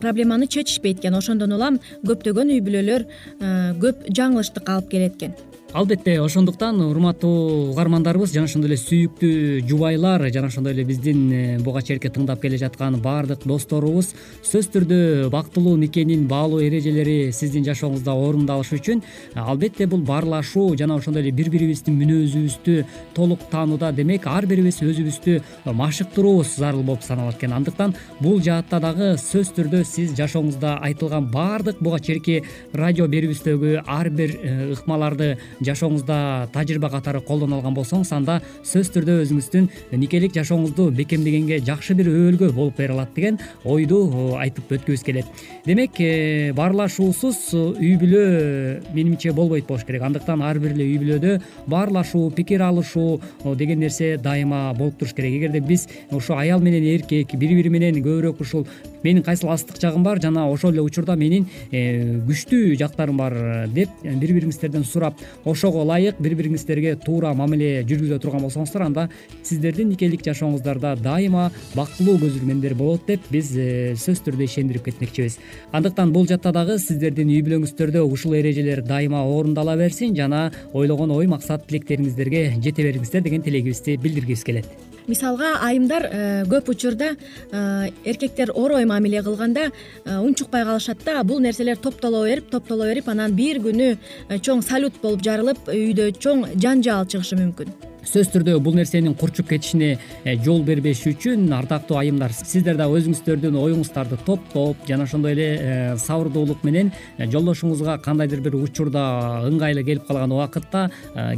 проблеманы 0.00 0.46
чечишпейт 0.46 1.02
экен. 1.02 1.18
Ошондон 1.18 1.58
улам 1.58 1.80
көптөгөн 2.06 2.54
үй 2.54 2.62
бүлөлөр 2.62 3.06
көп 3.82 4.06
жаңылыштыкка 4.14 4.78
алып 4.78 4.90
келет 4.94 5.18
экен 5.18 5.34
албетте 5.72 6.18
ошондуктан 6.20 6.80
урматтуу 6.80 7.70
угармандарыбыз 7.72 8.32
жана 8.32 8.48
ошондой 8.48 8.70
эле 8.70 8.76
сүйүктүү 8.80 9.66
жубайлар 9.68 10.22
жана 10.32 10.48
ошондой 10.48 10.72
эле 10.72 10.84
биздин 10.88 11.26
э, 11.30 11.58
буга 11.60 11.82
чейинки 11.82 12.08
тыңдап 12.08 12.40
келе 12.40 12.56
жаткан 12.56 12.96
баардык 13.04 13.44
досторубуз 13.44 14.14
сөзсүз 14.40 14.70
түрдө 14.72 15.28
бактылуу 15.28 15.76
никенин 15.76 16.24
баалуу 16.28 16.62
эрежелери 16.64 17.34
сиздин 17.36 17.66
жашооңузда 17.68 18.14
орундалышы 18.16 18.78
үчүн 18.80 19.02
э, 19.02 19.40
албетте 19.42 19.86
бул 19.86 20.00
баарлашуу 20.08 20.72
жана 20.74 20.96
ошондой 20.96 21.26
эле 21.26 21.34
бири 21.36 21.52
бирибиздин 21.52 22.00
мүнөзүбүздү 22.00 22.78
толук 23.14 23.44
таанууда 23.52 23.92
демек 23.92 24.24
ар 24.26 24.48
бирибиз 24.48 24.80
өзүбүздү 24.80 25.36
машыктырууубуз 25.68 26.56
зарыл 26.56 26.82
болуп 26.82 27.04
саналат 27.04 27.36
экен. 27.36 27.52
Андыктан 27.52 27.92
бул 28.20 28.40
жаатта 28.40 28.80
дагы 28.80 29.12
сөзсүз 29.20 29.52
түрдө 29.60 29.84
сиз 29.84 30.16
жашооңузда 30.16 30.78
айтылган 30.88 31.28
баардык 31.28 31.84
буга 31.84 32.00
чейинки 32.00 32.40
радио 32.72 33.04
берүүбүздөгү 33.04 33.84
ар 33.84 34.08
бир 34.08 34.36
э, 34.40 34.72
ыкмаларды 34.72 35.36
жашооңузда 35.64 36.48
тажрыйба 36.54 36.90
катары 36.92 37.20
колдоно 37.20 37.58
алган 37.58 37.74
болсоңуз 37.76 38.12
анда 38.16 38.38
сөзсүз 38.62 38.92
түрдө 38.94 39.16
өзүңүздүн 39.24 39.68
никелик 39.98 40.34
жашооңузду 40.36 40.90
бекемдегенге 40.98 41.60
жакшы 41.66 41.96
бир 41.98 42.10
өбөлгө 42.12 42.52
болуп 42.56 42.78
бере 42.78 42.94
алат 42.94 43.14
деген 43.14 43.38
ойду 43.64 44.00
айтып 44.38 44.72
өткүбүз 44.78 45.04
келет. 45.06 45.26
Демек 45.66 46.00
э, 46.00 46.52
баарлашуусуз 46.56 47.40
үй 47.54 47.94
бүлө 48.00 48.92
менимче 48.94 49.32
болбойт 49.32 49.66
болуш 49.68 49.84
керек. 49.88 50.04
Андыктан 50.08 50.42
ар 50.42 50.58
бир 50.62 50.76
эле 50.76 50.86
үй 50.86 50.98
бүлөдө 51.02 51.38
баарлашуу 51.66 52.30
пикир 52.30 52.62
алышуу 52.68 53.20
деген 53.56 53.80
нерсе 53.80 54.16
дайыма 54.16 54.72
болуп 54.78 54.98
туруш 54.98 55.14
керек. 55.14 55.38
Эгерде 55.38 55.60
биз 55.60 55.88
ушу 56.10 56.36
аял 56.38 56.60
менен 56.60 56.86
эркек 56.94 57.34
бири 57.34 57.58
бири 57.58 57.72
менен 57.72 58.02
көбүрөөк 58.02 58.40
ушул 58.40 58.66
менин 59.02 59.22
кайсыл 59.22 59.50
астык 59.52 59.80
жагым 59.80 60.02
бар 60.02 60.20
жана 60.22 60.48
ошол 60.50 60.72
эле 60.72 60.82
учурда 60.82 61.16
менин 61.16 61.46
э, 61.70 62.20
күчтүү 62.26 62.76
жактарым 62.78 63.16
бар 63.16 63.68
деп 63.74 63.90
бири 64.02 64.34
бириңиздерден 64.38 64.84
сурап 64.84 65.18
ошого 65.44 65.82
ылайык 65.84 66.20
бири 66.20 66.38
бириңиздерге 66.38 66.96
туура 67.04 67.34
мамиле 67.34 67.84
жүргүзө 67.88 68.20
турган 68.22 68.44
болсоңуздар 68.46 68.86
анда 68.86 69.08
сиздердин 69.42 69.92
никелик 69.92 70.24
жашооңуздарда 70.26 70.96
дайыма 71.02 71.50
бактылуу 71.74 72.18
көзүрмөндөр 72.24 72.74
болот 72.78 73.06
деп 73.08 73.28
биз 73.32 73.54
э, 73.56 73.94
сөзсүз 73.94 74.24
түрдө 74.26 74.46
ишендирип 74.48 74.84
кетмекчибиз. 74.88 75.38
Андыктан 75.72 76.12
бул 76.12 76.26
жакта 76.28 76.52
дагы 76.54 76.78
сиздердин 76.82 77.30
үй 77.32 77.42
бүлөңүздөрдө 77.46 78.04
ушул 78.08 78.36
эрежелер 78.40 78.82
дайыма 78.86 79.24
орундала 79.24 79.76
берсин 79.78 80.16
жана 80.16 80.48
ойлогон 80.72 81.14
ой 81.14 81.30
максат 81.30 81.66
тилектериңиздерге 81.70 82.44
жете 82.58 82.84
бериңиздер 82.84 83.26
деген 83.26 83.42
тилегибизди 83.46 83.98
билдиргибиз 84.02 84.44
келет 84.44 84.87
мисалга 85.08 85.54
айымдар 85.64 86.06
э, 86.06 86.44
көп 86.48 86.70
учурда 86.74 87.14
э, 87.50 87.90
эркектер 88.04 88.52
орой 88.54 88.84
мамиле 88.84 89.22
кылганда 89.22 89.70
э, 90.04 90.16
унчукпай 90.18 90.64
калышат 90.64 91.04
да 91.04 91.22
бул 91.24 91.40
нерселер 91.40 91.76
топтоло 91.76 92.24
берип 92.26 92.50
топтоло 92.50 92.88
берип 92.92 93.08
анан 93.08 93.34
бир 93.34 93.62
күнү 93.64 93.96
чоң 94.44 94.62
салют 94.62 95.00
болуп 95.02 95.24
жарылып 95.24 95.68
үйдө 95.72 96.12
чоң 96.20 96.50
жаңжаал 96.56 97.08
чыгышы 97.08 97.40
мүмкүн 97.40 97.87
сөзсүз 98.08 98.30
түрдө 98.32 98.54
бул 98.64 98.76
нерсенин 98.76 99.12
курчуп 99.18 99.50
кетишине 99.50 99.88
э, 100.24 100.36
жол 100.44 100.62
бербеш 100.64 101.02
үчүн 101.10 101.50
ардактуу 101.52 101.98
айымдар 102.00 102.32
сиздер 102.32 102.78
дагы 102.78 103.02
өзүңүздөрдүн 103.02 103.58
оюңуздарды 103.60 104.16
топтоп 104.24 104.86
жана 104.88 105.04
ошондой 105.04 105.34
эле 105.36 105.48
э, 105.56 105.96
сабырдуулук 106.00 106.64
менен 106.64 106.92
э, 107.18 107.26
жолдошуңузга 107.28 107.98
кандайдыр 108.04 108.40
бир 108.46 108.56
учурда 108.62 109.04
ыңгайлуу 109.50 109.84
келип 109.84 110.08
калган 110.08 110.32
убакытта 110.38 110.86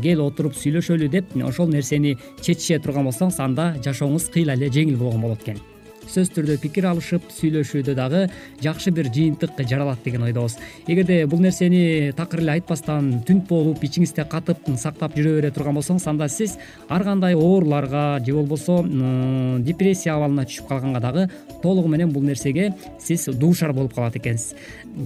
кел 0.04 0.22
отуруп 0.28 0.54
сүйлөшөлү 0.60 1.10
деп 1.10 1.34
ошол 1.42 1.74
нерсени 1.74 2.14
чечише 2.40 2.78
турган 2.78 3.10
болсоңуз 3.10 3.42
анда 3.42 3.72
жашооңуз 3.82 4.30
кыйла 4.30 4.58
эле 4.58 4.70
жеңил 4.70 5.02
болгон 5.02 5.26
болот 5.26 5.42
экен 5.46 5.69
сөзсүз 6.10 6.34
түрдө 6.34 6.56
пикир 6.62 6.88
алышып 6.90 7.28
сүйлөшүүдө 7.36 7.94
дагы 7.94 8.24
жакшы 8.62 8.90
бир 8.94 9.10
жыйынтык 9.14 9.60
жаралат 9.68 10.02
деген 10.04 10.24
ойдобуз. 10.26 10.56
Эгерде 10.86 11.26
бул 11.30 11.40
нерсени 11.40 12.12
такыр 12.16 12.42
эле 12.42 12.56
айтпастан 12.58 13.22
түнт 13.26 13.46
болуп 13.48 13.84
ичиңизде 13.86 14.24
катып 14.30 14.66
сактап 14.80 15.14
жүрө 15.16 15.36
бере 15.38 15.50
турган 15.54 15.78
болсоңуз 15.78 16.08
анда 16.10 16.28
сиз 16.28 16.56
ар 16.88 17.04
кандай 17.06 17.34
ооруларга 17.34 18.18
же 18.26 18.34
болбосо 18.34 18.80
депрессия 19.62 20.16
абалына 20.16 20.46
түшүп 20.48 20.68
калганга 20.68 21.00
дагы 21.00 21.28
толугу 21.62 21.88
менен 21.88 22.12
бул 22.12 22.22
нерсеге 22.26 22.72
сиз 22.98 23.28
дуушар 23.30 23.72
болуп 23.72 23.94
калат 23.94 24.16
экенсиз. 24.16 24.56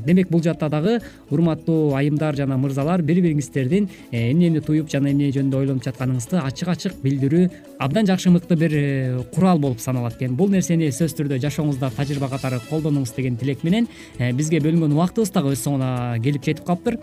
Демек 0.07 0.31
бул 0.31 0.43
жакта 0.43 0.71
дагы 0.71 1.01
урматтуу 1.31 1.95
айымдар 1.95 2.37
жана 2.37 2.57
мырзалар 2.57 3.03
бири 3.03 3.21
бириңиздердин 3.21 3.91
эмнени 4.11 4.61
туюп 4.65 4.89
жана 4.91 5.13
эмне 5.13 5.31
жөнүндө 5.35 5.61
ойлонуп 5.61 5.85
жатканыңызды 5.85 6.41
ачык 6.41 6.73
ачык 6.73 6.97
билдирүү 7.03 7.49
абдан 7.79 8.07
жакшы 8.07 8.31
мыкты 8.31 8.57
бир 8.57 8.73
э, 8.75 9.23
курал 9.35 9.59
болуп 9.59 9.81
саналат 9.81 10.17
экен. 10.17 10.37
Бул 10.37 10.49
нерсени 10.49 10.91
сөзсүз 10.95 11.19
түрдө 11.19 11.41
жашооңузда 11.43 11.91
тажрыйба 11.97 12.31
катары 12.33 12.61
колдонуңуз 12.71 13.15
деген 13.17 13.37
тилек 13.41 13.65
менен 13.67 13.89
э, 14.19 14.33
бизге 14.33 14.61
бөлүнгөн 14.65 14.95
убактыбыз 14.95 15.35
дагы 15.35 15.55
өз 15.55 15.65
соңуна 15.67 16.21
келип 16.23 16.47
жетип 16.47 16.65
калыптыр. 16.69 17.01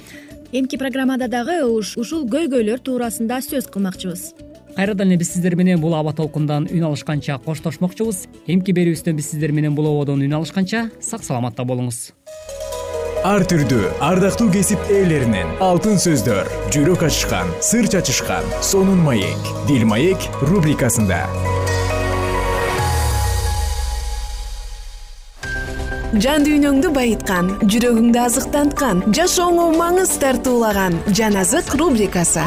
Эмки 0.51 0.79
программада 0.79 1.29
дагы 1.31 1.61
ушул 1.65 2.25
көйгөйлөр 2.27 2.81
туурасында 2.83 3.41
сөз 3.45 3.69
кылмакчыбыз. 3.71 4.31
Кайрадан 4.75 5.11
эле 5.11 5.19
биз 5.19 5.33
сиздер 5.33 5.55
менен 5.55 5.79
бул 5.79 5.95
аба 5.95 6.13
толкундан 6.15 6.67
үн 6.71 6.87
алышканча 6.87 7.37
коштошмокчубуз. 7.45 8.25
Эмки 8.47 8.71
берүүбүздөн 8.75 9.19
биз 9.19 9.31
сиздер 9.33 9.51
менен 9.51 9.75
бул 9.75 9.89
ободон 9.91 10.23
үн 10.23 10.39
алышканча 10.39 10.89
сак 10.99 11.23
саламатта 11.27 11.67
болуңуз. 11.67 12.11
Ар 13.21 13.43
түрдүү 13.45 13.89
ардактуу 14.01 14.47
кесип 14.49 14.81
ээлеринен 14.89 15.59
алтын 15.61 15.99
сөздөр 16.01 16.47
жүрөк 16.73 17.03
ачышкан 17.05 17.51
сыр 17.61 17.85
чачышкан 17.85 18.47
сонун 18.65 19.03
маек 19.05 19.51
дил 19.69 19.85
маек 19.85 20.25
рубрикасында 20.41 21.27
жан 26.19 26.43
дүйнөңдү 26.43 26.89
байыткан 26.91 27.53
жүрөгүңдү 27.71 28.19
азыктанткан 28.19 28.97
жашооңо 29.15 29.69
маңыз 29.79 30.11
тартуулаган 30.19 30.97
жан 31.15 31.37
азык 31.39 31.71
рубрикасы. 31.79 32.43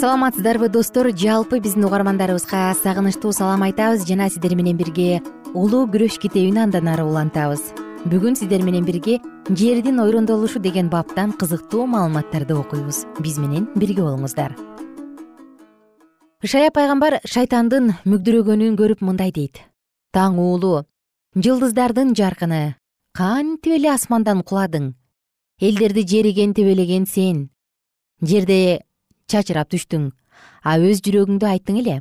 Саламатсыздарбы 0.00 0.68
достор? 0.68 1.12
Жалпы 1.14 1.60
биздин 1.60 1.86
угармандарыбызга 1.86 2.74
сагынычтуу 2.82 3.32
салам 3.32 3.62
айтабыз. 3.62 4.04
Жана 4.08 4.28
сиздер 4.28 4.56
менен 4.58 4.76
бирге 4.76 5.22
улуу 5.54 5.86
күрөш 5.86 6.18
китебин 6.18 6.58
андан 6.58 6.90
ары 6.90 7.06
улантабыз. 7.06 7.70
Бүгүн 8.04 8.34
сиздер 8.34 8.66
менен 8.66 8.84
бирге 8.84 9.20
жердин 9.48 10.02
ойрондолушу 10.02 10.58
деген 10.58 10.90
баптан 10.90 11.32
кызыктуу 11.32 11.86
маалыматтарды 11.86 12.58
окуйбуз. 12.58 13.06
Биз 13.22 13.38
менен 13.38 13.70
бирге 13.76 14.02
болуңуздар 14.02 14.58
ышая 16.44 16.68
пайгамбар 16.76 17.22
шайтандын 17.24 17.86
мүгдүрөгөнүн 18.04 18.74
көрүп 18.76 19.00
мындай 19.00 19.30
дейт. 19.32 19.62
Таң 20.12 20.36
уулу 20.36 20.82
жылдыздардын 21.40 22.10
жаркыны 22.18 22.76
кантип 23.16 23.78
эле 23.78 23.88
асмандан 23.94 24.42
куладың. 24.44 24.90
Элдерди 25.56 26.04
жериген 26.04 26.52
тебелеген 26.52 27.06
сен. 27.08 27.48
Жерде 28.20 28.84
чачырап 29.26 29.72
түштүң. 29.72 30.10
А 30.68 30.76
өз 30.76 31.00
жүрөгүңдү 31.06 31.48
айттың 31.48 31.80
эле. 31.80 31.96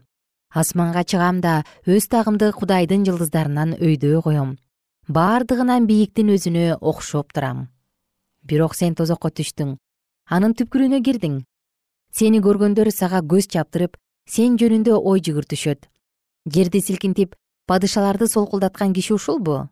Асманга 0.51 1.05
чыгам 1.07 1.39
да 1.39 1.63
өз 1.87 2.11
тагымды 2.11 2.51
кудайдын 2.51 3.07
жылдыздарынан 3.07 3.77
өйдө 3.79 4.19
коем. 4.27 4.57
Бардыгынан 5.07 5.87
бийиктин 5.87 6.35
өзүнө 6.35 6.81
окшоп 6.81 7.31
турам. 7.31 7.69
Бирок 8.43 8.75
сен 8.75 8.91
тозокко 8.91 9.31
түштүң. 9.31 9.77
Анын 10.27 10.51
түпкүрүнө 10.51 10.99
кирдиң. 10.99 11.43
Сени 12.11 12.43
көргөндөр 12.43 12.91
сага 12.91 13.23
көз 13.23 13.47
чаптырып 13.47 13.95
сен 14.25 14.57
жөнүндө 14.57 14.97
ой 14.99 15.19
жүгүртүшөт. 15.19 15.87
Жерди 16.53 16.81
силкинтип 16.81 17.35
падышаларды 17.67 18.27
солкулдаткан 18.27 18.93
киши 18.93 19.13
ушулбу 19.15 19.69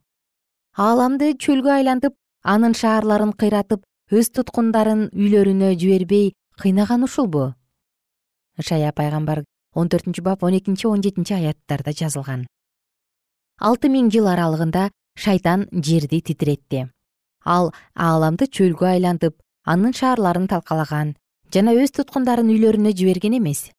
ааламды 0.79 1.33
чөлгө 1.35 1.71
айлантып 1.75 2.15
анын 2.53 2.73
шаарларын 2.81 3.33
кыйратып 3.35 3.83
өз 4.15 4.31
туткундарын 4.35 5.09
үйлөрүнө 5.11 5.73
жибербей 5.81 6.31
кыйнаган 6.61 7.03
ушулбу 7.03 7.51
ышая 8.57 8.93
пайгамбар 8.95 9.43
он 9.75 9.91
төртүнчү 9.91 10.23
бап 10.23 10.43
он 10.43 10.55
экинчи 10.57 10.87
он 10.87 11.03
жетинчи 11.03 11.33
аяттарда 11.33 11.91
жазылган. 11.91 12.47
Алты 13.59 13.91
миң 13.91 14.09
жыл 14.11 14.27
аралыгында 14.27 14.89
шайтан 15.15 15.67
жерди 15.71 16.21
титиретти. 16.21 16.87
Ал 17.43 17.73
ааламды 17.95 18.47
чөлгө 18.47 18.87
айлантып 18.95 19.35
анын 19.65 19.93
шаарларын 19.93 20.47
талкалаган 20.47 21.15
жана 21.53 21.75
өз 21.75 21.91
туткундарын 21.91 22.51
үйлөрүнө 22.51 22.95
жиберген 22.95 23.37
эмес 23.39 23.69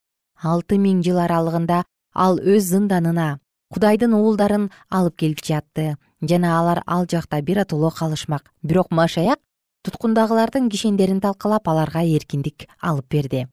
алты 0.43 0.79
миң 0.79 1.03
жыл 1.07 1.19
аралыгында 1.23 1.85
ал 2.15 2.39
өз 2.39 2.69
зынданына 2.75 3.39
кудайдын 3.73 4.13
уулдарын 4.13 4.69
алып 4.91 5.17
келип 5.17 5.41
жатты. 5.45 5.97
Жана 6.23 6.59
алар 6.59 6.83
ал 6.87 7.07
жакта 7.11 7.41
биротоло 7.43 7.91
калышмак. 7.91 8.51
Бирок 8.63 8.91
машаяк 8.91 9.41
туткундагылардын 9.83 10.69
кишендерин 10.71 11.21
талкалап 11.21 11.69
аларга 11.69 12.03
эркиндик 12.05 12.69
алып 12.81 13.09
берди. 13.11 13.47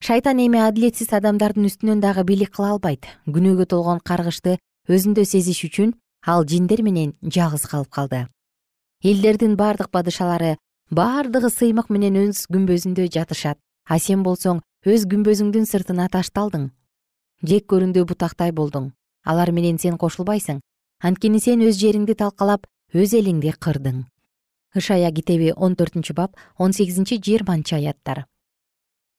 Шайтан 0.00 0.38
эми 0.44 0.60
адилетсиз 0.60 1.12
адамдардын 1.16 1.70
үстүнөн 1.70 2.00
дагы 2.00 2.24
бийлик 2.24 2.52
кыла 2.56 2.74
албайт. 2.74 3.06
Күнөөгө 3.26 3.66
толгон 3.66 4.00
каргышты 4.04 4.58
өзүндө 4.88 5.24
сезиш 5.24 5.64
үчүн 5.70 5.94
ал 6.26 6.44
жиндер 6.44 6.82
менен 6.82 7.14
жалгыз 7.22 7.64
калып 7.70 7.88
калды. 7.88 8.26
Элдердин 9.02 9.56
бардык 9.56 9.88
падышалары 9.90 10.56
бардыгы 10.90 11.48
сыймык 11.50 11.88
менен 11.88 12.18
өз 12.26 12.44
күмбөзүндө 12.52 13.08
жатышат. 13.08 13.58
А 13.88 13.98
сен 13.98 14.22
болсоң 14.26 14.60
өз 14.86 15.02
күмбөзүңдүн 15.10 15.64
сыртына 15.66 16.06
ташталдың. 16.14 16.68
Жек 17.42 17.64
көрүндүү 17.72 18.04
бутактай 18.06 18.52
болдуң. 18.54 18.92
Алар 19.26 19.50
менен 19.50 19.80
сен 19.82 19.96
кошулбайсың. 19.98 20.60
Анткени 21.02 21.40
сен 21.42 21.64
өз 21.66 21.80
жериңди 21.80 22.14
талкалап 22.14 22.68
өз 22.94 23.16
элиңди 23.18 23.50
кырдың. 23.58 24.04
Ышая 24.78 25.10
китеби 25.10 25.50
он 25.56 25.74
төртүнчү 25.74 26.14
бап 26.14 26.36
он 26.56 26.72
сегизинчи 26.72 27.18
жыйырманчы 27.18 27.74
аяттар. 27.80 28.26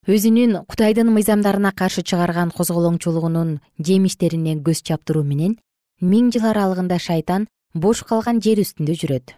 Өзүнүн 0.08 0.64
кудайдын 0.72 1.12
мыйзамдарына 1.12 1.74
каршы 1.76 2.02
чыгарган 2.02 2.54
козголоңчулугунун 2.56 3.58
жемиштерине 3.78 4.56
көз 4.64 4.86
чаптыруу 4.88 5.26
менен 5.28 5.58
миң 6.00 6.32
жыл 6.32 6.48
аралыгында 6.54 6.96
шайтан 6.96 7.50
бош 7.74 8.06
калган 8.08 8.40
жер 8.40 8.64
үстүндө 8.64 8.96
жүрөт. 9.02 9.36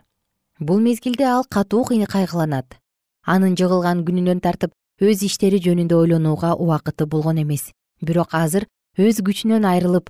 Бул 0.60 0.78
мезгилде 0.78 1.26
ал 1.26 1.48
катуу 1.50 1.86
кайгыланат 1.89 2.78
анын 3.26 3.56
жыгылган 3.58 4.06
күнүнөн 4.06 4.42
тартып 4.46 4.72
өз 5.00 5.24
иштери 5.24 5.60
жөнүндө 5.64 5.96
ойлонууга 5.96 6.54
убакыты 6.60 7.06
болгон 7.08 7.40
эмес. 7.40 7.72
Бирок 8.02 8.34
азыр 8.36 8.68
өз 9.00 9.22
күчүнөн 9.24 9.66
айрылып 9.66 10.10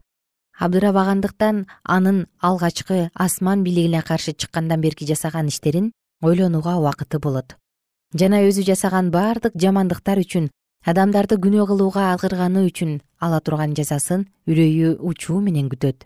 абдырабагандыктан 0.60 1.68
анын 1.84 2.26
алгачкы 2.42 3.10
асман 3.14 3.64
бийлигине 3.64 4.02
каршы 4.02 4.34
чыккандан 4.34 4.82
берки 4.82 5.06
жасаган 5.06 5.48
иштерин 5.48 5.92
ойлонууга 6.22 6.76
убакыты 6.82 7.20
болот. 7.20 7.56
Жана 8.14 8.42
өзү 8.42 8.66
жасаган 8.66 9.12
бардык 9.14 9.54
жамандыктар 9.54 10.20
үчүн 10.26 10.50
адамдарды 10.86 11.38
күнөө 11.38 11.70
кылууга 11.70 12.10
алгырганы 12.12 12.66
үчүн 12.66 13.00
ала 13.22 13.40
турган 13.40 13.78
жазасын 13.78 14.26
үрөйү 14.50 14.98
учуу 15.00 15.40
менен 15.40 15.70
күтөт. 15.70 16.06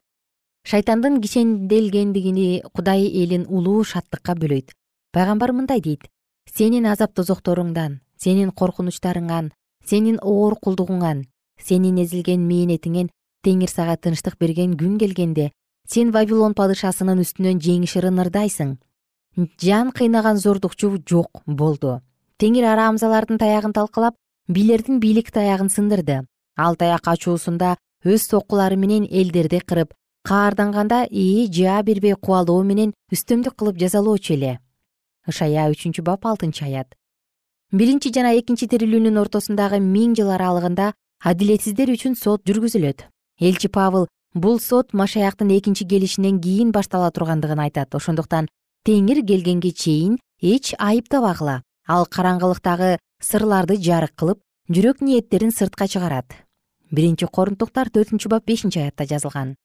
Шайтандын 0.68 1.22
кишенделгендигини 1.24 2.64
кудай 2.76 3.08
элин 3.08 3.48
улуу 3.48 3.84
шаттыкка 3.84 4.36
бөлөйт. 4.36 4.76
Пайгамбар 5.14 5.52
мындай 5.56 5.80
дейт 5.80 6.10
сенин 6.52 6.86
азап 6.86 7.14
тозокторуңдан 7.16 8.03
сенин 8.18 8.52
коркунучтарыңан 8.52 9.52
сенин 9.86 10.20
оор 10.22 10.56
кулдугуңан 10.56 11.26
сенин 11.60 12.00
эзилген 12.04 12.48
мээнетиңен 12.48 13.10
теңир 13.44 13.70
сага 13.70 13.98
тынчтык 13.98 14.40
берген 14.40 14.78
күн 14.80 14.98
келгенде 15.00 15.52
сен 15.88 16.12
вавилон 16.16 16.56
падышасынын 16.58 17.22
үстүнөн 17.24 17.60
жеңиш 17.64 17.98
ырын 18.00 18.22
ырдайсың 18.24 18.78
жан 19.62 19.92
кыйнаган 19.92 20.38
зордукчу 20.38 20.98
жок 21.10 21.42
болду. 21.46 22.02
Теңир 22.38 22.70
араамзалардын 22.74 23.40
таягын 23.42 23.74
талкалап 23.74 24.16
бийлердин 24.48 25.00
бийлик 25.00 25.32
таягын 25.32 25.70
сындырды. 25.70 26.24
Ал 26.58 26.76
таяк 26.76 27.08
ачуусунда 27.08 27.76
өз 28.06 28.28
соккулары 28.30 28.76
менен 28.78 29.08
элдерди 29.10 29.60
кырып 29.60 29.94
каарданганда 30.24 31.04
ээ 31.10 31.48
жаа 31.52 31.84
бербей 31.84 32.16
кубалоо 32.16 32.64
менен 32.64 32.94
үстөмдүк 33.12 33.56
кылып 33.58 33.80
жазалоочу 33.80 34.34
эле. 34.34 34.60
Ышая 35.28 35.70
үчүнчү 35.72 36.04
бап 36.04 36.26
алтынчы 36.26 36.66
аят 36.66 36.96
биринчи 37.74 38.12
жана 38.14 38.36
экинчи 38.38 38.68
тирилүүнүн 38.70 39.18
ортосундагы 39.18 39.80
миң 39.82 40.14
жыл 40.20 40.30
аралыгында 40.36 40.92
адилетсиздер 41.26 41.90
үчүн 41.90 42.14
сот 42.20 42.44
жүргүзүлөт. 42.46 43.08
Элчи 43.42 43.70
павыл 43.74 44.06
бул 44.36 44.60
сот 44.62 44.94
машаяктын 44.94 45.50
экинчи 45.58 45.88
келишинен 45.90 46.38
кийин 46.40 46.72
баштала 46.72 47.10
тургандыгын 47.10 47.64
айтат. 47.66 47.96
Ошондуктан 47.98 48.48
теңир 48.86 49.24
келгенге 49.26 49.72
чейин 49.72 50.20
эч 50.40 50.76
айыптабагыла 50.78 51.64
ал 51.88 52.06
караңгылыктагы 52.06 53.00
сырларды 53.20 53.80
жарык 53.82 54.14
кылып 54.22 54.44
жүрөк 54.70 55.02
ниеттерин 55.02 55.50
сыртка 55.50 55.88
чыгарат. 55.88 56.30
Биринчи 56.92 57.26
корунтуктар 57.26 57.90
төртүнчү 57.90 58.30
бап 58.30 58.46
бешинчи 58.46 58.86
аятта 58.86 59.10
жазылган. 59.10 59.56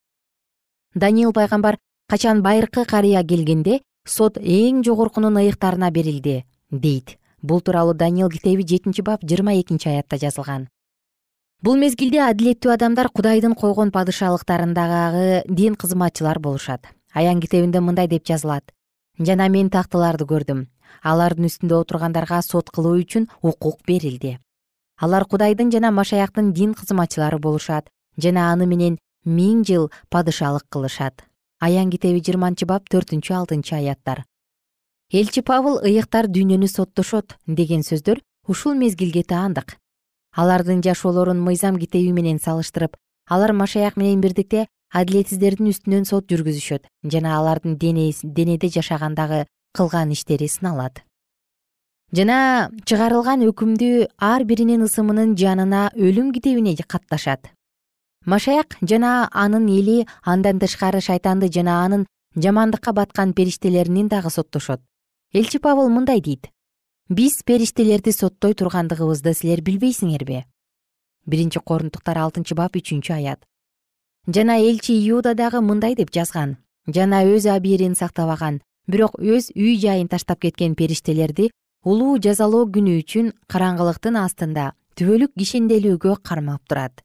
Даниил 0.95 1.37
пайгамбар 1.37 1.77
качан 2.09 2.41
байыркы 2.41 2.89
карыя 2.89 3.21
келгенде 3.21 3.83
сот 4.07 4.39
эң 4.41 4.81
жогоркунун 4.81 5.37
ыйыктарына 5.37 5.91
берилди 5.93 6.47
дейт 6.71 7.19
бул 7.43 7.61
тууралуу 7.61 7.95
даниил 7.95 8.31
китеби 8.31 8.67
жетинчи 8.67 9.03
бап 9.03 9.23
жыйырма 9.23 9.55
экинчи 9.61 9.89
аятта 9.89 10.19
жазылган. 10.19 10.69
Бул 11.63 11.77
мезгилде 11.77 12.23
адилеттүү 12.23 12.73
адамдар 12.73 13.09
кудайдын 13.09 13.55
койгон 13.55 13.91
падышалыктарындагы 13.91 15.45
дин 15.49 15.75
кызматчылар 15.75 16.39
болушат. 16.39 16.87
Аян 17.13 17.41
китебинде 17.41 17.81
мындай 17.81 18.07
деп 18.09 18.25
жазылат. 18.25 18.73
Жана 19.19 19.49
мен 19.49 19.71
тактыларды 19.71 20.25
көрдүм. 20.25 20.67
Алардын 21.03 21.47
үстүндө 21.51 21.83
отургандарга 21.83 22.43
сот 22.43 22.71
кылуу 22.71 22.99
үчүн 23.03 23.29
укук 23.43 23.83
берилди. 23.87 24.39
Алар 25.01 25.25
кудайдын 25.25 25.71
жана 25.71 25.91
машаяктын 25.91 26.53
дин 26.53 26.75
кызматчылары 26.75 27.39
болушат 27.39 27.91
жана 28.19 28.49
аны 28.53 28.67
менен 28.67 28.99
миң 29.25 29.63
жыл 29.69 29.91
падышалык 30.11 30.67
кылышат 30.75 31.23
аян 31.63 31.91
китеби 31.91 32.23
жыйырманчы 32.25 32.67
бап 32.67 32.91
төртүнчү 32.91 33.35
алтынчы 33.39 33.77
аяттар 33.79 34.25
элчи 35.11 35.41
павыл 35.41 35.81
ыйыктар 35.81 36.27
дүйнөнү 36.29 36.69
соттошот 36.69 37.39
деген 37.47 37.81
сөздөр 37.81 38.21
ушул 38.47 38.75
мезгилге 38.77 39.23
таандык. 39.25 39.79
Алардын 40.37 40.83
жашоолорун 40.85 41.41
мыйзам 41.41 41.79
китеби 41.81 42.13
менен 42.13 42.39
салыштырып 42.39 42.97
алар 43.29 43.53
машаяк 43.53 43.97
менен 43.97 44.21
бирдикте 44.21 44.67
адилетсиздердин 44.93 45.71
үстүнөн 45.73 46.05
сот 46.05 46.29
жүргүзүшөт 46.29 46.85
жана 47.05 47.39
алардын 47.39 47.79
денеде 47.81 48.69
жашагандагы 48.69 49.47
кылган 49.73 50.13
иштери 50.13 50.49
сыналат. 50.49 51.01
Жана 52.13 52.69
чыгарылган 52.85 53.45
өкүмдү 53.49 54.09
ар 54.21 54.45
биринин 54.45 54.85
ысымынын 54.85 55.37
жанына 55.41 55.89
өлүм 55.97 56.35
китебине 56.37 56.77
катташат. 56.87 57.49
Машаяк 58.27 58.77
жана 58.83 59.31
анын 59.33 59.69
эли 59.69 60.07
андан 60.23 60.61
тышкары 60.61 61.01
шайтанды 61.01 61.49
жана 61.49 61.85
анын 61.85 62.07
жамандыкка 62.37 62.93
баткан 62.93 63.33
периштелерин 63.33 64.09
дагы 64.09 64.31
соттошот 64.31 64.81
элчи 65.33 65.59
павыл 65.59 65.89
мындай 65.89 66.21
дейт. 66.21 66.49
Биз 67.09 67.43
периштелерди 67.45 68.13
соттой 68.13 68.55
тургандыгыбызды 68.55 69.35
силер 69.35 69.61
билбейсиңерби 69.61 70.45
биринчи 71.29 71.61
корунтуктар 71.61 72.19
алтынчы 72.19 72.57
бап 72.57 72.77
үчүнчү 72.77 73.13
аят. 73.13 73.45
Жана 74.27 74.59
элчи 74.61 74.97
иуда 75.09 75.35
дагы 75.35 75.61
мындай 75.61 75.95
деп 75.95 76.11
жазган. 76.13 76.57
Жана 76.87 77.23
өз 77.29 77.47
абийирин 77.53 77.95
сактабаган 77.95 78.63
бирок 78.89 79.19
өз 79.21 79.51
үй 79.55 79.77
жайын 79.77 80.09
таштап 80.09 80.41
кеткен 80.41 80.75
периштелерди 80.75 81.51
улуу 81.85 82.19
жазалоо 82.19 82.65
күнү 82.73 82.97
үчүн 83.03 83.33
караңгылыктын 83.53 84.17
астында 84.17 84.73
түбөлүк 84.97 85.37
кишенделүүгө 85.37 86.17
кармап 86.25 86.65
турат. 86.69 87.05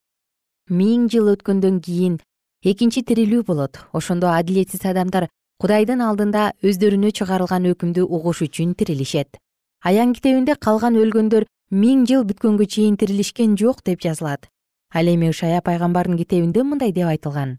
Миң 0.72 1.10
жыл 1.12 1.34
өткөндөн 1.36 1.82
кийин 1.84 2.20
экинчи 2.64 3.04
тирилүү 3.04 3.44
болот. 3.44 3.80
Ошондо 3.92 4.32
адилетсиз 4.32 4.86
адамдар 4.88 5.28
кудайдын 5.62 6.02
алдында 6.06 6.52
өздөрүнө 6.66 7.12
чыгарылган 7.18 7.68
өкүмдү 7.72 8.04
угуш 8.04 8.42
үчүн 8.46 8.74
тирилишет. 8.80 9.38
Аян 9.84 10.14
китебинде 10.14 10.56
калган 10.56 10.98
өлгөндөр 11.00 11.46
миң 11.72 12.06
жыл 12.10 12.26
бүткөнгө 12.30 12.68
чейин 12.76 12.98
тирилишкен 12.98 13.58
жок 13.60 13.84
деп 13.84 14.02
жазылат. 14.02 14.50
Ал 14.94 15.08
эми 15.08 15.30
ышая 15.30 15.62
пайгамбардын 15.62 16.18
китебинде 16.18 16.64
мындай 16.64 16.92
деп 16.92 17.08
айтылган. 17.08 17.58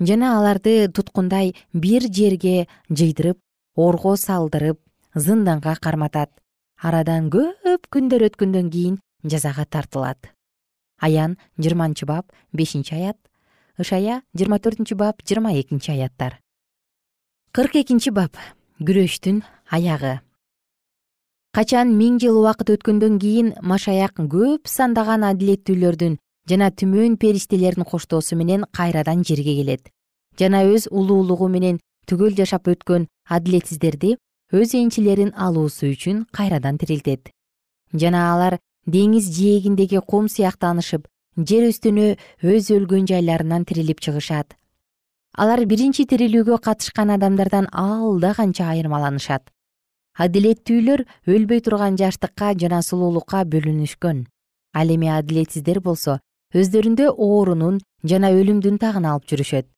Жана 0.00 0.36
аларды 0.38 0.88
туткундай 0.92 1.54
бир 1.72 2.08
жерге 2.12 2.66
жыйдырып 2.90 3.38
орго 3.76 4.16
салдырып 4.16 4.80
зынданга 5.14 5.76
карматат. 5.80 6.30
Арадан 6.82 7.30
көп 7.30 7.88
күндөр 7.90 8.28
өткөндөн 8.30 8.70
кийин 8.70 8.98
жазага 9.24 9.64
тартылат 9.64 10.36
аян 10.98 11.36
жыйырманчы 11.58 12.06
бап 12.06 12.32
бешинчи 12.52 12.94
аят. 12.94 13.16
Ышая 13.78 14.22
жыйырма 14.34 14.58
төртүнчү 14.58 14.96
бап 14.96 15.20
жыйырма 15.24 15.52
экинчи 15.60 15.92
аяттар 15.92 16.40
кырк 17.52 17.76
экинчи 17.76 18.10
бап. 18.10 18.36
Күрөштүн 18.80 19.42
аягы. 19.72 20.20
Качан 21.56 21.94
миң 21.96 22.18
жыл 22.20 22.36
убакыт 22.42 22.68
өткөндөн 22.74 23.16
кийин 23.22 23.54
машаяк 23.62 24.18
көп 24.20 24.68
сандаган 24.68 25.24
адилеттүүлөрдүн 25.24 26.18
жана 26.50 26.68
түмөн 26.68 27.16
периштелердин 27.16 27.88
коштоосу 27.88 28.36
менен 28.36 28.66
кайрадан 28.76 29.24
жерге 29.24 29.54
келет. 29.56 29.88
Жана 30.38 30.66
өз 30.68 30.84
улуулугу 30.90 31.48
менен 31.48 31.80
түгөл 32.06 32.36
жашап 32.36 32.68
өткөн 32.68 33.08
адилетсиздерди 33.28 34.18
өз 34.52 34.76
энчилерин 34.76 35.32
алуусу 35.32 35.88
үчүн 35.88 36.26
кайрадан 36.36 36.76
тирилтет. 36.76 37.32
Жана 37.94 38.34
алар 38.34 38.58
деңиз 38.84 39.32
жээгиндеги 39.32 40.04
кум 40.04 40.28
сыяктанышып 40.28 41.08
жер 41.36 41.70
үстүнө 41.70 42.12
өз 42.44 42.70
өлгөн 42.76 43.08
жайларынан 43.08 43.64
тирилип 43.64 44.04
чыгышат 44.04 44.58
алар 45.36 45.60
биринчи 45.68 46.06
тирилүүгө 46.08 46.56
катышкан 46.64 47.12
адамдардан 47.12 47.68
алда 47.72 48.32
канча 48.36 48.70
айырмаланышат. 48.72 49.50
Адилеттүүлөр 50.16 51.02
өлбөй 51.28 51.60
турган 51.60 51.98
жаштыкка 52.00 52.54
жана 52.56 52.80
сулуулукка 52.82 53.42
бөлүнүшкөн. 53.44 54.24
Ал 54.72 54.92
эми 54.94 55.10
адилетсиздер 55.12 55.82
болсо 55.84 56.18
өздөрүндө 56.56 57.10
оорунун 57.12 57.82
жана 58.02 58.32
өлүмдүн 58.32 58.80
тагын 58.80 59.10
алып 59.12 59.28
жүрүшөт. 59.28 59.68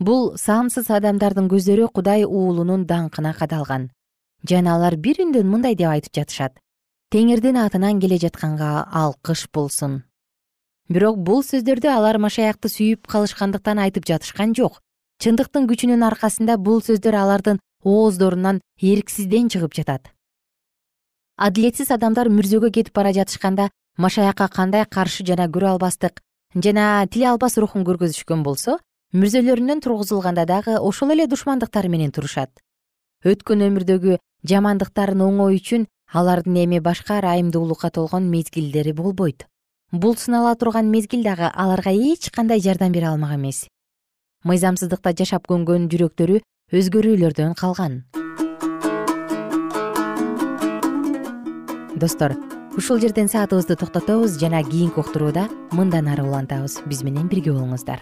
Бул 0.00 0.34
саамсыз 0.36 0.90
адамдардын 0.90 1.46
көздөрү 1.52 1.86
кудай 1.94 2.26
уулунун 2.26 2.86
даңкына 2.90 3.34
кадалган. 3.38 3.90
Жана 4.42 4.74
алар 4.74 4.96
бир 4.96 5.22
үндөн 5.22 5.46
мындай 5.46 5.76
деп 5.78 5.92
айтып 5.94 6.18
жатышат. 6.18 6.58
Теңирдин 7.14 7.58
атынан 7.62 8.00
келе 8.00 8.18
жатканга 8.18 8.86
алкыш 8.90 9.46
болсун 9.54 10.00
бирок 10.90 11.18
бул 11.22 11.44
сөздөрдү 11.46 11.88
алар 11.88 12.18
машаякты 12.18 12.68
сүйүп 12.68 13.06
калышкандыктан 13.06 13.78
айтып 13.78 14.08
жатышкан 14.10 14.54
жок. 14.58 14.80
Чындыктын 15.22 15.68
күчүнүн 15.70 16.02
аркасында 16.02 16.56
бул 16.58 16.80
сөздөр 16.82 17.14
алардын 17.14 17.60
ооздорунан 17.84 18.60
эрксизден 18.82 19.48
чыгып 19.52 19.76
жатат. 19.78 20.10
Адилетсиз 21.36 21.92
адамдар 21.94 22.28
мүрзөгө 22.28 22.72
кетип 22.74 22.94
бара 22.96 23.12
жатышканда 23.14 23.68
машаякка 23.96 24.48
кандай 24.48 24.84
каршы 24.84 25.24
жана 25.24 25.46
көрө 25.46 25.74
албастык 25.74 26.20
жана 26.54 27.06
тиле 27.06 27.30
албас 27.30 27.56
рухун 27.58 27.86
көргөзүшкөн 27.86 28.42
болсо 28.42 28.78
мүрзөлөрүнөн 29.14 29.80
тургузулганда 29.84 30.44
дагы 30.46 30.78
ошол 30.80 31.14
эле 31.14 31.26
душмандыктары 31.26 31.88
менен 31.88 32.10
турушат. 32.10 32.50
Өткөн 33.24 33.62
өмүрдөгү 33.68 34.18
жамандыктарын 34.48 35.22
оңоо 35.22 35.52
үчүн 35.54 35.86
алардын 36.12 36.56
эми 36.64 36.80
башка 36.80 37.20
ырайымдуулукка 37.20 37.90
толгон 37.90 38.30
мезгилдери 38.30 38.92
болбойт 38.92 39.49
бул 39.92 40.16
сынала 40.16 40.54
турган 40.54 40.90
мезгил 40.90 41.22
дагы 41.22 41.50
аларга 41.52 41.90
эч 41.90 42.30
кандай 42.30 42.60
жардам 42.60 42.92
бере 42.92 43.08
алмак 43.08 43.34
эмес. 43.34 43.66
Мыйзамсыздыкта 44.44 45.12
жашап 45.18 45.48
көнгөн 45.50 45.88
жүрөктөрү 45.90 46.40
өзгөрүүлөрдөн 46.72 47.54
калган. 47.58 48.04
Достор 51.96 52.36
ушул 52.78 53.00
жерден 53.00 53.28
саатыбызды 53.28 53.76
токтотобуз 53.76 54.38
жана 54.38 54.62
кийинки 54.62 55.00
уктурууда 55.00 55.48
мындан 55.72 56.08
ары 56.08 56.22
улантабыз. 56.22 56.80
Биз 56.86 57.02
менен 57.02 57.28
бирге 57.28 57.52
болуңуздар 57.52 58.00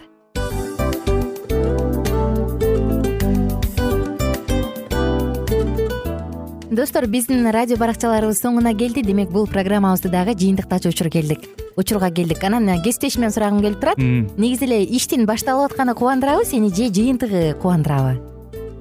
достор 6.71 7.07
биздин 7.07 7.49
радио 7.49 7.77
баракчаларыбыз 7.77 8.39
соңуна 8.43 8.73
келди. 8.77 9.01
Демек 9.05 9.31
бул 9.33 9.47
программабызды 9.49 10.09
дагы 10.13 10.35
жыйынтыктачу 10.37 10.93
учур 10.93 11.09
келдик. 11.09 11.45
Учурга 11.75 12.11
келдик. 12.11 12.43
Анан 12.43 12.81
кесиптешимден 12.83 13.31
сурагым 13.31 13.61
келип 13.61 13.79
турат. 13.79 13.97
Негизи 13.97 14.65
эле 14.65 14.83
иштин 14.85 15.25
башталып 15.25 15.71
атканы 15.71 15.95
кубандырабы 15.95 16.45
сени 16.45 16.69
же 16.69 16.91
жыйынтыгы 16.93 17.55
кубандырабы? 17.61 18.19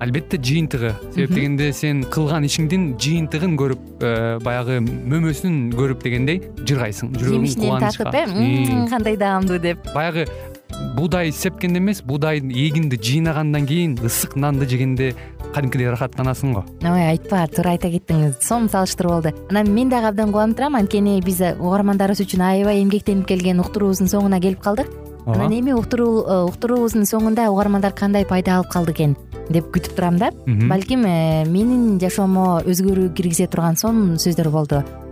Албетте 0.01 0.37
жыйынтыгы. 0.37 0.93
Себеп 1.15 1.33
дегенде 1.35 1.73
сен 1.73 2.05
кылган 2.05 2.45
ишиңдин 2.47 2.93
жыйынтыгын 3.03 3.57
көрүп 3.59 4.05
э, 4.05 4.39
баягы 4.45 4.79
мөмөсүн 4.85 5.73
көрүп 5.75 6.05
дегендей 6.05 6.39
жыргайсың 6.61 7.17
жүрөгүң 7.17 7.49
жемишинен 7.49 7.83
татып 7.83 8.15
э 8.15 8.87
кандай 8.93 9.17
даамдуу 9.17 9.59
деп. 9.59 9.83
Баягы 9.95 10.29
буудай 10.97 11.33
сепкенде 11.33 11.79
эмес 11.79 12.03
буудай 12.03 12.39
эгинди 12.39 12.97
жыйнагандан 12.97 13.67
кийин 13.67 13.99
ысык 14.03 14.37
нанды 14.37 14.67
жегенде 14.69 15.15
кадимкидей 15.55 15.89
ырахаттанасың 15.89 16.55
го 16.55 16.65
ой 16.83 17.05
айтпа 17.13 17.47
туура 17.53 17.75
айта 17.77 17.91
кеттиңиз. 17.93 18.39
Сонун 18.45 18.69
салыштыруу 18.73 19.13
болду 19.17 19.33
анан 19.51 19.71
мен 19.75 19.89
дагы 19.89 20.11
абдан 20.11 20.33
кубанып 20.33 20.57
турам. 20.59 20.77
Анткени 20.79 21.21
биз 21.25 21.41
угармандарыбыз 21.59 22.25
үчүн 22.25 22.45
аябай 22.45 22.83
эмгектенип 22.83 23.27
келген 23.29 23.61
уктуруубуздун 23.61 24.11
соңуна 24.11 24.41
келип 24.41 24.61
калдык. 24.63 24.91
Анан 25.27 25.53
эми 25.53 25.71
э, 25.71 25.77
уктуруубуздун 25.77 27.05
соңунда 27.05 27.51
угармандар 27.53 27.93
кандай 27.93 28.25
пайда 28.25 28.59
алып 28.59 28.71
калды 28.73 28.93
экен 28.93 29.17
деп 29.51 29.69
күтүп 29.75 29.97
турам 29.97 30.19
да. 30.19 30.31
Балким 30.47 31.05
э, 31.07 31.45
менин 31.49 31.99
жашоомо 32.01 32.63
өзгөрүү 32.65 33.13
киргизе 33.17 33.47
турган 33.47 33.77
сонун 33.77 34.17
сөздөр 34.21 34.51
болду 34.53 34.83